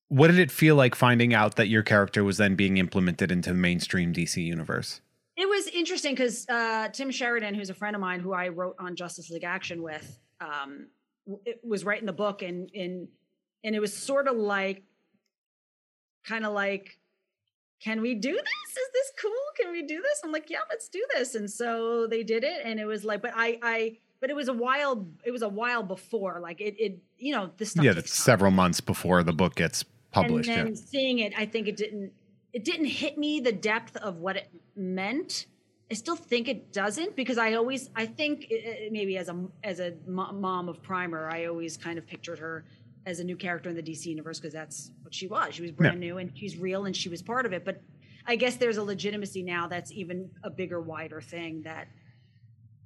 [0.09, 3.51] what did it feel like finding out that your character was then being implemented into
[3.51, 4.99] the mainstream DC universe?
[5.37, 8.75] It was interesting because uh, Tim Sheridan, who's a friend of mine, who I wrote
[8.77, 10.87] on Justice League Action with, um,
[11.45, 13.07] it was writing the book, and and
[13.63, 14.83] and it was sort of like,
[16.25, 16.99] kind of like,
[17.81, 18.77] can we do this?
[18.77, 19.31] Is this cool?
[19.59, 20.21] Can we do this?
[20.23, 21.35] I'm like, yeah, let's do this.
[21.35, 24.47] And so they did it, and it was like, but I, I, but it was
[24.47, 25.07] a while.
[25.23, 27.83] It was a while before, like it, it, you know, this stuff.
[27.83, 30.49] yeah, that's several months before the book gets published.
[30.49, 30.75] And yeah.
[30.75, 32.11] seeing it, I think it didn't
[32.53, 35.47] it didn't hit me the depth of what it meant.
[35.89, 39.45] I still think it doesn't because I always I think it, it- maybe as a
[39.63, 42.65] as a mom of Primer, I always kind of pictured her
[43.05, 45.55] as a new character in the DC universe because that's what she was.
[45.55, 47.65] She was brand new and she's real and she was part of it.
[47.65, 47.81] But
[48.27, 51.87] I guess there's a legitimacy now that's even a bigger, wider thing that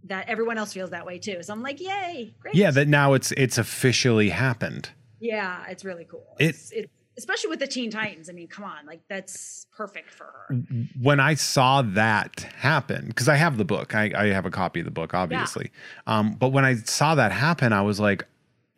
[0.06, 1.42] that everyone else feels that way too.
[1.42, 2.56] So I'm like, yay, great.
[2.56, 4.90] Yeah, that now it's it's officially happened.
[5.20, 6.36] Yeah, it's really cool.
[6.40, 8.30] It- It's, it, especially with the Teen Titans.
[8.30, 10.56] I mean, come on, like that's perfect for her.
[11.02, 14.80] when I saw that happen, because I have the book, I, I have a copy
[14.82, 15.72] of the book, obviously.
[16.08, 18.26] Um, but when I saw that happen, I was like,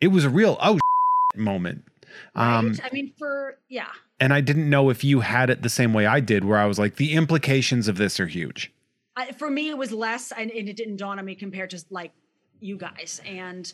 [0.00, 0.78] it was a real oh
[1.38, 1.84] moment.
[2.34, 2.80] Um, Right?
[2.84, 3.88] I mean, for yeah,
[4.20, 6.66] and I didn't know if you had it the same way I did, where I
[6.66, 8.72] was like, the implications of this are huge.
[9.16, 11.84] I, for me it was less, and, and it didn't dawn on me compared to
[11.90, 12.12] like
[12.60, 13.20] you guys.
[13.26, 13.72] And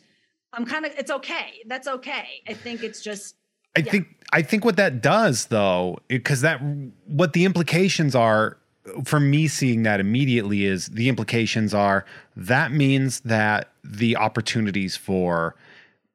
[0.52, 1.60] I'm kind of it's okay.
[1.66, 2.42] That's okay.
[2.48, 3.36] I think it's just
[3.76, 3.92] I Yeah.
[3.92, 6.60] think I think what that does though, because that
[7.06, 8.56] what the implications are
[9.04, 12.04] for me seeing that immediately is the implications are
[12.36, 15.54] that means that the opportunities for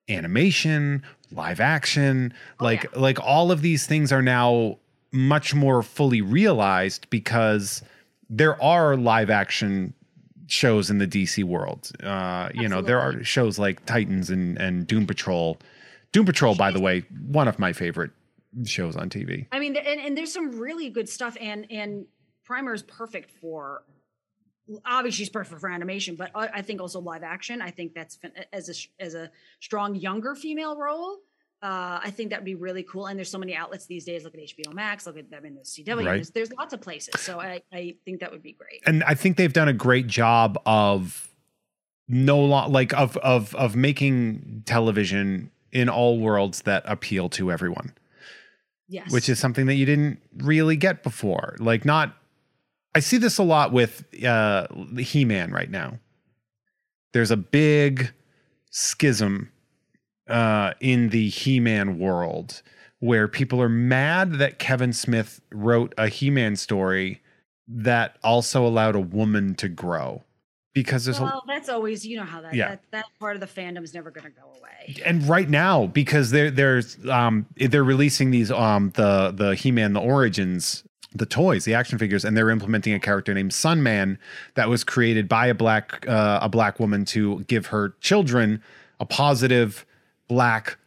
[0.08, 2.90] animation, live action, Oh, like yeah.
[3.00, 4.78] like all of these things are now
[5.12, 7.82] much more fully realized because
[8.30, 9.94] there are live action
[10.48, 11.92] shows in the DC world.
[12.04, 15.58] Uh, you know, there are shows like Titans and and Doom Patrol.
[16.12, 18.12] Doom Patrol, by the way, one of my favorite
[18.66, 19.46] shows on TV.
[19.52, 22.06] I mean, and, and there's some really good stuff, and and
[22.46, 23.84] Primer is perfect for.
[24.86, 27.62] Obviously, she's perfect for animation, but I, I think also live action.
[27.62, 28.20] I think that's
[28.54, 31.18] as a as a strong younger female role.
[31.62, 33.08] Uh, I think that would be really cool.
[33.08, 34.24] And there's so many outlets these days.
[34.24, 35.06] Look at HBO Max.
[35.06, 35.98] Look at them in the CW.
[35.98, 36.06] Right.
[36.16, 37.20] There's, there's lots of places.
[37.20, 38.82] So I, I think that would be great.
[38.86, 41.30] and I think they've done a great job of
[42.08, 47.94] no lo- like of of of making television in all worlds that appeal to everyone,
[48.88, 49.12] Yes.
[49.12, 51.56] which is something that you didn't really get before.
[51.60, 52.16] Like not
[52.96, 54.68] I see this a lot with uh
[54.98, 56.00] He-Man right now.
[57.14, 58.12] There's a big
[58.72, 59.52] schism
[60.28, 62.62] uh in the He-Man world
[63.00, 67.22] where people are mad that Kevin Smith wrote a He-Man story
[67.68, 70.24] that also allowed a woman to grow
[70.74, 72.70] because there's well, that's always you know how that Yeah.
[72.70, 74.96] that, that part of the fandom is never going to go away.
[75.06, 80.02] and right now because there there's um they're releasing these um the the He-Man the
[80.02, 80.84] Origins
[81.14, 84.18] the toys the action figures and they're implementing a character named Sunman
[84.54, 88.62] that was created by a black uh, a black woman to give her children
[89.00, 89.86] a positive
[90.28, 90.78] black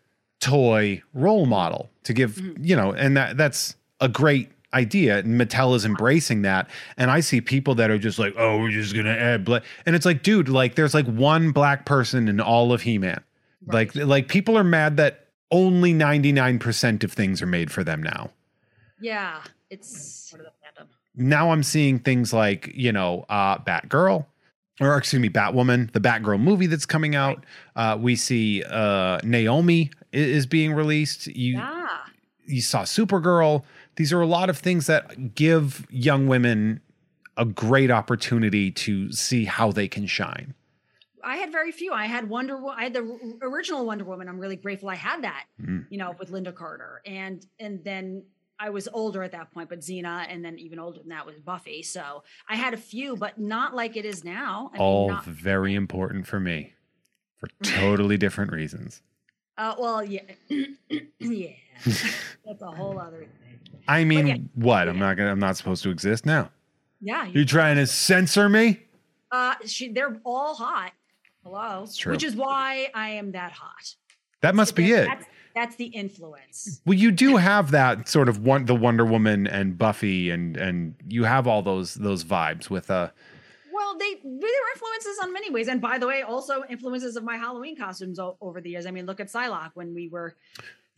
[0.40, 5.74] toy role model to give you know and that that's a great idea and Mattel
[5.76, 6.68] is embracing that.
[6.96, 9.94] And I see people that are just like oh we're just gonna add black and
[9.94, 13.22] it's like dude like there's like one black person in all of He-Man.
[13.66, 18.30] Like like people are mad that only 99% of things are made for them now.
[19.00, 19.42] Yeah,
[19.72, 20.52] it's part of
[21.14, 24.24] now I'm seeing things like, you know, uh, Batgirl,
[24.80, 27.44] or excuse me, Batwoman, the Batgirl movie that's coming out.
[27.76, 31.26] Uh, we see uh, Naomi i- is being released.
[31.26, 31.88] You Yeah.
[32.46, 33.62] you saw Supergirl.
[33.96, 36.80] These are a lot of things that give young women
[37.36, 40.54] a great opportunity to see how they can shine.
[41.22, 41.92] I had very few.
[41.92, 42.58] I had Wonder.
[42.68, 44.28] I had the original Wonder Woman.
[44.30, 45.44] I'm really grateful I had that.
[45.60, 45.86] Mm.
[45.90, 48.24] You know, with Lynda Carter, and and then
[48.62, 51.34] I was older at that point, but Xena, and then even older than that was
[51.40, 51.82] Buffy.
[51.82, 54.70] So I had a few, but not like it is now.
[54.72, 56.72] I mean, All not- very important for me
[57.38, 59.02] for totally different reasons.
[59.58, 60.20] uh, well, yeah,
[61.18, 61.48] yeah,
[61.84, 63.80] that's a whole other thing.
[63.88, 64.36] I mean, yeah.
[64.54, 64.88] what?
[64.88, 65.32] I'm not gonna.
[65.32, 66.48] I'm not supposed to exist now.
[67.00, 67.26] Yeah.
[67.26, 68.78] you're trying to censor me?
[69.32, 70.92] Uh, she, they're all hot.
[71.42, 71.84] Hello.
[71.96, 72.12] true.
[72.12, 73.96] Which is why I am that hot.
[74.40, 75.06] That must be it.
[75.06, 75.24] That's,
[75.54, 76.80] that's the influence.
[76.86, 80.94] Well, you do have that sort of one, the Wonder Woman and Buffy, and and
[81.08, 83.10] you have all those those vibes with uh
[83.72, 87.36] Well, they they're influences on many ways, and by the way, also influences of my
[87.36, 88.86] Halloween costumes o- over the years.
[88.86, 90.36] I mean, look at Psylocke when we were.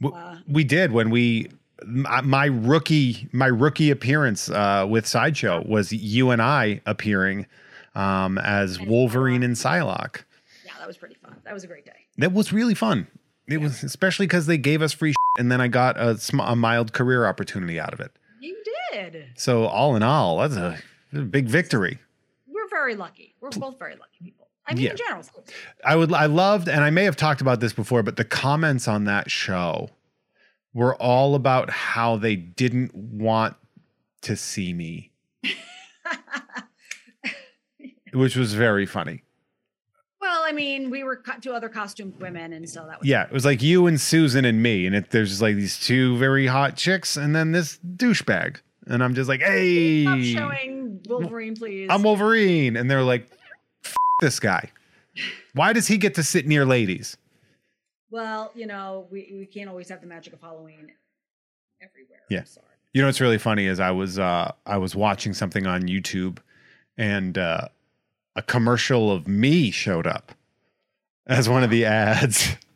[0.05, 1.49] Uh, we did when we
[1.87, 7.47] my, my rookie my rookie appearance uh, with sideshow was you and I appearing
[7.95, 10.25] um, as Wolverine and Psylocke.
[10.65, 11.37] Yeah, that was pretty fun.
[11.45, 11.93] That was a great day.
[12.19, 13.07] That was really fun.
[13.47, 16.41] It was especially because they gave us free shit, and then I got a, sm-
[16.41, 18.11] a mild career opportunity out of it.
[18.41, 18.57] You
[18.93, 19.27] did.
[19.37, 20.79] So all in all, that's a,
[21.13, 21.99] a big victory.
[22.49, 23.35] We're very lucky.
[23.41, 24.49] We're both very lucky people.
[24.67, 24.91] I mean, Yeah.
[24.93, 25.23] in general.
[25.85, 28.89] I would I loved and I may have talked about this before, but the comments
[28.89, 29.91] on that show
[30.73, 33.57] were all about how they didn't want
[34.23, 35.13] to see me,
[38.13, 39.23] which was very funny.
[40.35, 43.31] Well, I mean, we were two other costumed women, and so that was Yeah, it
[43.33, 46.47] was like you and Susan and me, and it, there's just like these two very
[46.49, 48.57] hot chicks, and then this douchebag,
[48.89, 51.89] and I'm just like, hey, Stop showing Wolverine, please.
[51.89, 53.31] I'm Wolverine, and they're like,
[53.85, 54.71] F- this guy.
[55.53, 57.17] Why does he get to sit near ladies?
[58.11, 60.91] well, you know, we, we can't always have the magic of Halloween
[61.83, 62.21] everywhere.
[62.31, 62.45] Yeah.
[62.93, 66.39] You know what's really funny is I was uh I was watching something on YouTube
[66.97, 67.67] and uh
[68.37, 70.33] a commercial of me showed up
[71.27, 72.57] as one of the ads.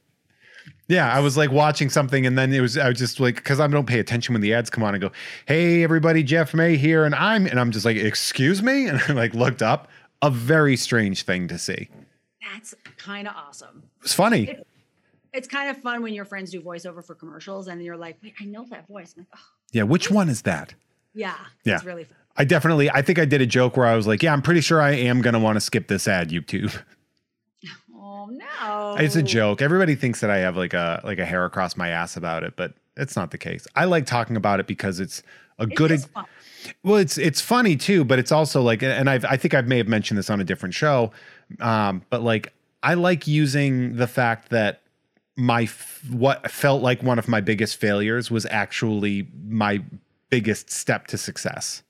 [0.91, 3.61] Yeah, I was like watching something and then it was I was just like cuz
[3.61, 5.13] I don't pay attention when the ads come on and go,
[5.45, 9.13] "Hey everybody, Jeff May here." And I'm and I'm just like, "Excuse me?" And I
[9.13, 9.91] like looked up.
[10.23, 11.91] A very strange thing to see.
[12.41, 13.83] That's kind of awesome.
[14.03, 14.49] It's funny.
[14.49, 14.67] It-
[15.35, 18.33] It's kind of fun when your friends do voiceover for commercials, and you're like, "Wait,
[18.41, 19.39] I know that voice." Like, oh,
[19.73, 20.73] Yeah, which one is that?
[21.13, 21.75] yeah, Yeah.
[21.75, 22.17] it's really fun.
[22.39, 24.61] I definitely I think I did a joke where I was like, "Yeah, I'm pretty
[24.61, 26.81] sure I am going to want to skip this ad, YouTube."
[27.95, 29.61] Oh no, It's a joke.
[29.61, 32.55] Everybody thinks that I have like a like a hair across my ass about it,
[32.57, 33.67] but it's not the case.
[33.75, 35.23] I like talking about it because it's
[35.59, 36.05] a It's good.
[36.85, 39.79] well, it's it's funny too, but it's also like, and I've I think I may
[39.79, 41.11] have mentioned this on a different show,
[41.61, 44.83] um, but like I like using the fact that
[45.37, 49.83] my f- what felt like one of my biggest failures was actually my
[50.31, 51.83] biggest step to success.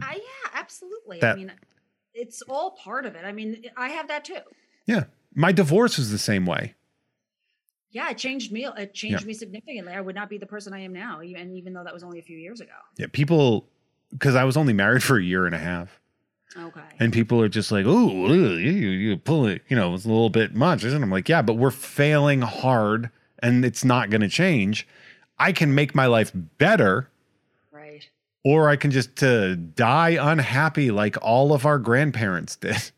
[0.00, 1.20] I, yeah, absolutely.
[1.20, 1.52] That- I mean,
[2.14, 3.24] it's all part of it.
[3.24, 4.38] I mean, I have that too.
[4.86, 6.74] Yeah, my divorce was the same way.
[7.90, 8.66] Yeah, it changed me.
[8.66, 9.92] It changed me significantly.
[9.92, 12.18] I would not be the person I am now, and even though that was only
[12.18, 12.72] a few years ago.
[12.96, 13.68] Yeah, people
[14.10, 16.00] because I was only married for a year and a half.
[16.56, 16.80] Okay.
[16.98, 20.30] And people are just like, "Oh, you, you pull it, you know, it's a little
[20.30, 21.02] bit much." isn't?" it?
[21.04, 23.10] I'm like, "Yeah, but we're failing hard,
[23.42, 24.86] and it's not going to change.
[25.38, 27.08] I can make my life better.
[28.44, 32.92] Or I can just uh, die unhappy like all of our grandparents did."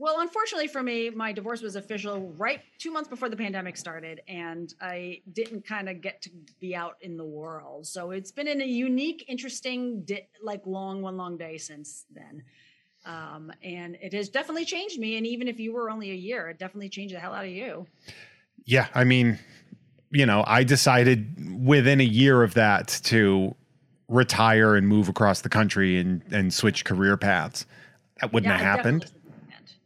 [0.00, 4.20] Well, unfortunately for me, my divorce was official right two months before the pandemic started,
[4.28, 6.30] and I didn't kind of get to
[6.60, 7.84] be out in the world.
[7.84, 12.44] So it's been in a unique, interesting, di- like long, one long day since then.
[13.04, 15.16] Um, and it has definitely changed me.
[15.16, 17.50] And even if you were only a year, it definitely changed the hell out of
[17.50, 17.86] you.
[18.64, 19.38] Yeah, I mean,
[20.10, 23.56] you know, I decided within a year of that to
[24.08, 27.66] retire and move across the country and and switch career paths.
[28.20, 29.10] That wouldn't Yeah, have happened.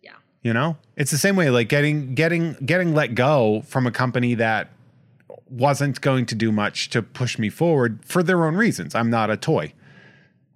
[0.03, 0.13] Yeah.
[0.43, 4.35] You know, it's the same way like getting getting getting let go from a company
[4.35, 4.71] that
[5.51, 8.95] wasn't going to do much to push me forward for their own reasons.
[8.95, 9.73] I'm not a toy.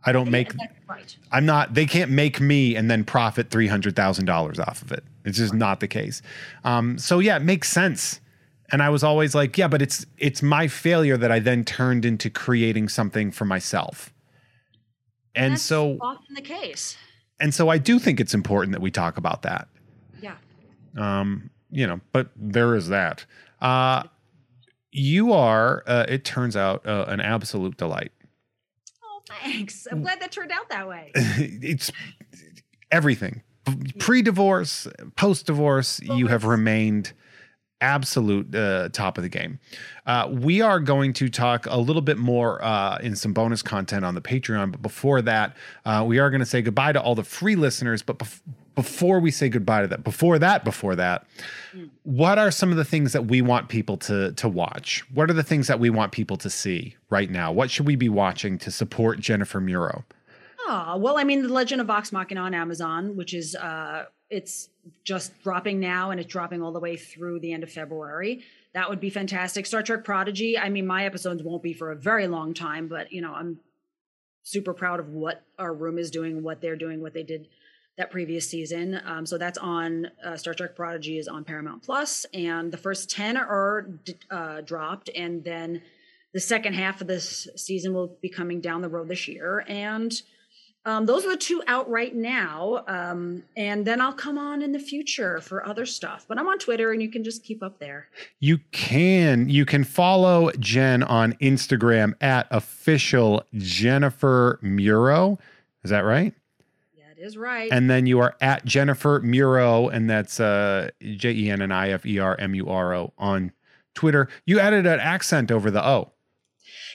[0.05, 0.53] I don't make.
[0.53, 1.17] Yeah, that's right.
[1.33, 1.75] I'm not.
[1.75, 5.03] They can't make me and then profit three hundred thousand dollars off of it.
[5.25, 6.23] It's just not the case.
[6.65, 8.21] Um, so yeah, it makes sense.
[8.71, 12.05] And I was always like, yeah, but it's it's my failure that I then turned
[12.05, 14.13] into creating something for myself.
[15.35, 16.97] And That's so often the case.
[17.39, 19.69] and so I do think it's important that we talk about that.
[20.21, 20.37] Yeah.
[20.97, 23.25] Um, you know, but there is that.
[23.61, 24.05] Uh,
[24.91, 28.13] you are, uh, it turns out, uh, an absolute delight.
[29.05, 29.87] Oh, thanks.
[29.91, 31.13] I'm glad that turned out that way.
[31.15, 31.93] it's
[32.91, 33.43] everything
[33.99, 34.87] pre-divorce,
[35.17, 36.01] post-divorce.
[36.03, 37.13] You have remained
[37.87, 39.61] absolute uh, top of the game.
[40.07, 44.05] Uh, we are going to talk a little bit more uh, in some bonus content
[44.05, 47.15] on the Patreon, but before that, uh, we are going to say goodbye to all
[47.15, 48.03] the free listeners.
[48.03, 48.41] But bef-
[48.75, 51.27] before we say goodbye to that, before that, before that,
[52.03, 55.05] what are some of the things that we want people to to watch?
[55.15, 57.53] What are the things that we want people to see right now?
[57.53, 60.05] What should we be watching to support Jennifer Muro?
[60.69, 64.69] Oh, well, I mean, The Legend of Vox Machina on Amazon, which is uh it's
[65.05, 68.43] just dropping now and it's dropping all the way through the end of February.
[68.75, 69.67] That would be fantastic.
[69.67, 70.59] Star Trek Prodigy.
[70.59, 73.59] I mean, my episodes won't be for a very long time, but you know, I'm
[74.43, 77.49] super proud of what our room is doing, what they're doing, what they did
[77.97, 79.01] that previous season.
[79.07, 83.11] Um, so that's on uh, Star Trek Prodigy is on Paramount Plus, and the first
[83.11, 83.89] ten are
[84.31, 85.83] uh, dropped, and then
[86.35, 90.13] the second half of this season will be coming down the road this year, and
[90.87, 92.85] um, those are the two out right now.
[92.87, 96.25] Um, and then I'll come on in the future for other stuff.
[96.29, 98.07] But I'm on Twitter and you can just keep up there.
[98.39, 99.49] You can.
[99.49, 105.41] You can follow Jen on Instagram at official Jennifer Muro.
[105.83, 106.33] Is that right?
[106.97, 107.69] Yeah, it is right.
[107.73, 111.91] And then you are at Jennifer Muro, and that's uh, J E N N I
[111.91, 113.51] F E R M U R O on
[113.95, 114.29] Twitter.
[114.45, 116.13] You added an accent over the O.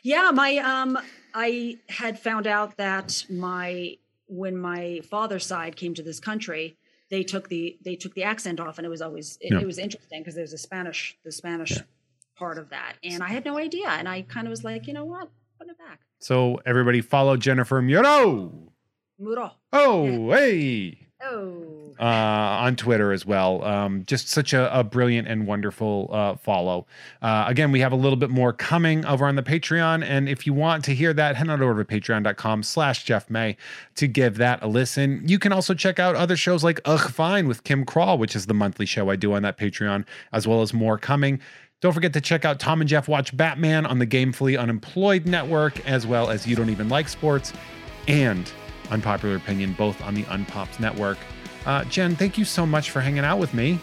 [0.01, 0.97] Yeah, my um
[1.33, 6.77] I had found out that my when my father's side came to this country,
[7.09, 9.59] they took the they took the accent off, and it was always it, yeah.
[9.59, 11.81] it was interesting because there's a Spanish the Spanish yeah.
[12.37, 14.93] part of that, and I had no idea, and I kind of was like, you
[14.93, 15.99] know what, put it back.
[16.19, 18.71] So everybody follow Jennifer Muro.
[19.19, 19.51] Muro.
[19.73, 20.35] Oh, yeah.
[20.37, 21.00] hey.
[21.23, 21.71] Oh.
[21.99, 23.63] Uh, on Twitter as well.
[23.63, 26.87] Um, just such a, a, brilliant and wonderful uh, follow.
[27.21, 30.03] Uh, again, we have a little bit more coming over on the Patreon.
[30.03, 33.55] And if you want to hear that, head on over to patreon.com slash Jeff May
[33.95, 35.21] to give that a listen.
[35.27, 38.47] You can also check out other shows like Ugh Fine with Kim Crawl, which is
[38.47, 41.39] the monthly show I do on that Patreon, as well as more coming.
[41.81, 45.85] Don't forget to check out Tom and Jeff Watch Batman on the Gamefully Unemployed Network,
[45.87, 47.53] as well as You Don't Even Like Sports
[48.07, 48.51] and
[48.91, 51.17] Unpopular Opinion, both on the Unpops Network.
[51.65, 53.79] Uh, Jen, thank you so much for hanging out with me.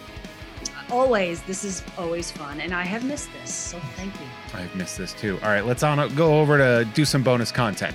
[0.91, 1.43] Always.
[1.43, 2.61] This is always fun.
[2.61, 3.53] And I have missed this.
[3.53, 4.27] So thank you.
[4.55, 5.39] I've missed this too.
[5.43, 7.95] All right, let's on go over to do some bonus content.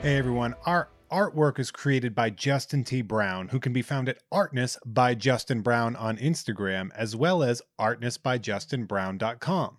[0.00, 3.02] Hey everyone, our artwork is created by Justin T.
[3.02, 7.60] Brown, who can be found at Artness by Justin Brown on Instagram, as well as
[7.78, 9.77] artnessbyjustinbrown.com.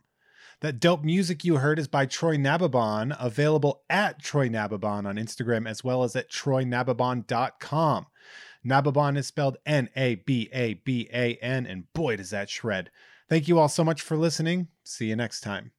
[0.61, 5.69] That dope music you heard is by Troy Nababan, available at Troy Nababan on Instagram
[5.69, 8.07] as well as at troynababan.com.
[8.65, 12.91] Nababan is spelled N A B A B A N, and boy, does that shred.
[13.29, 14.67] Thank you all so much for listening.
[14.83, 15.71] See you next time.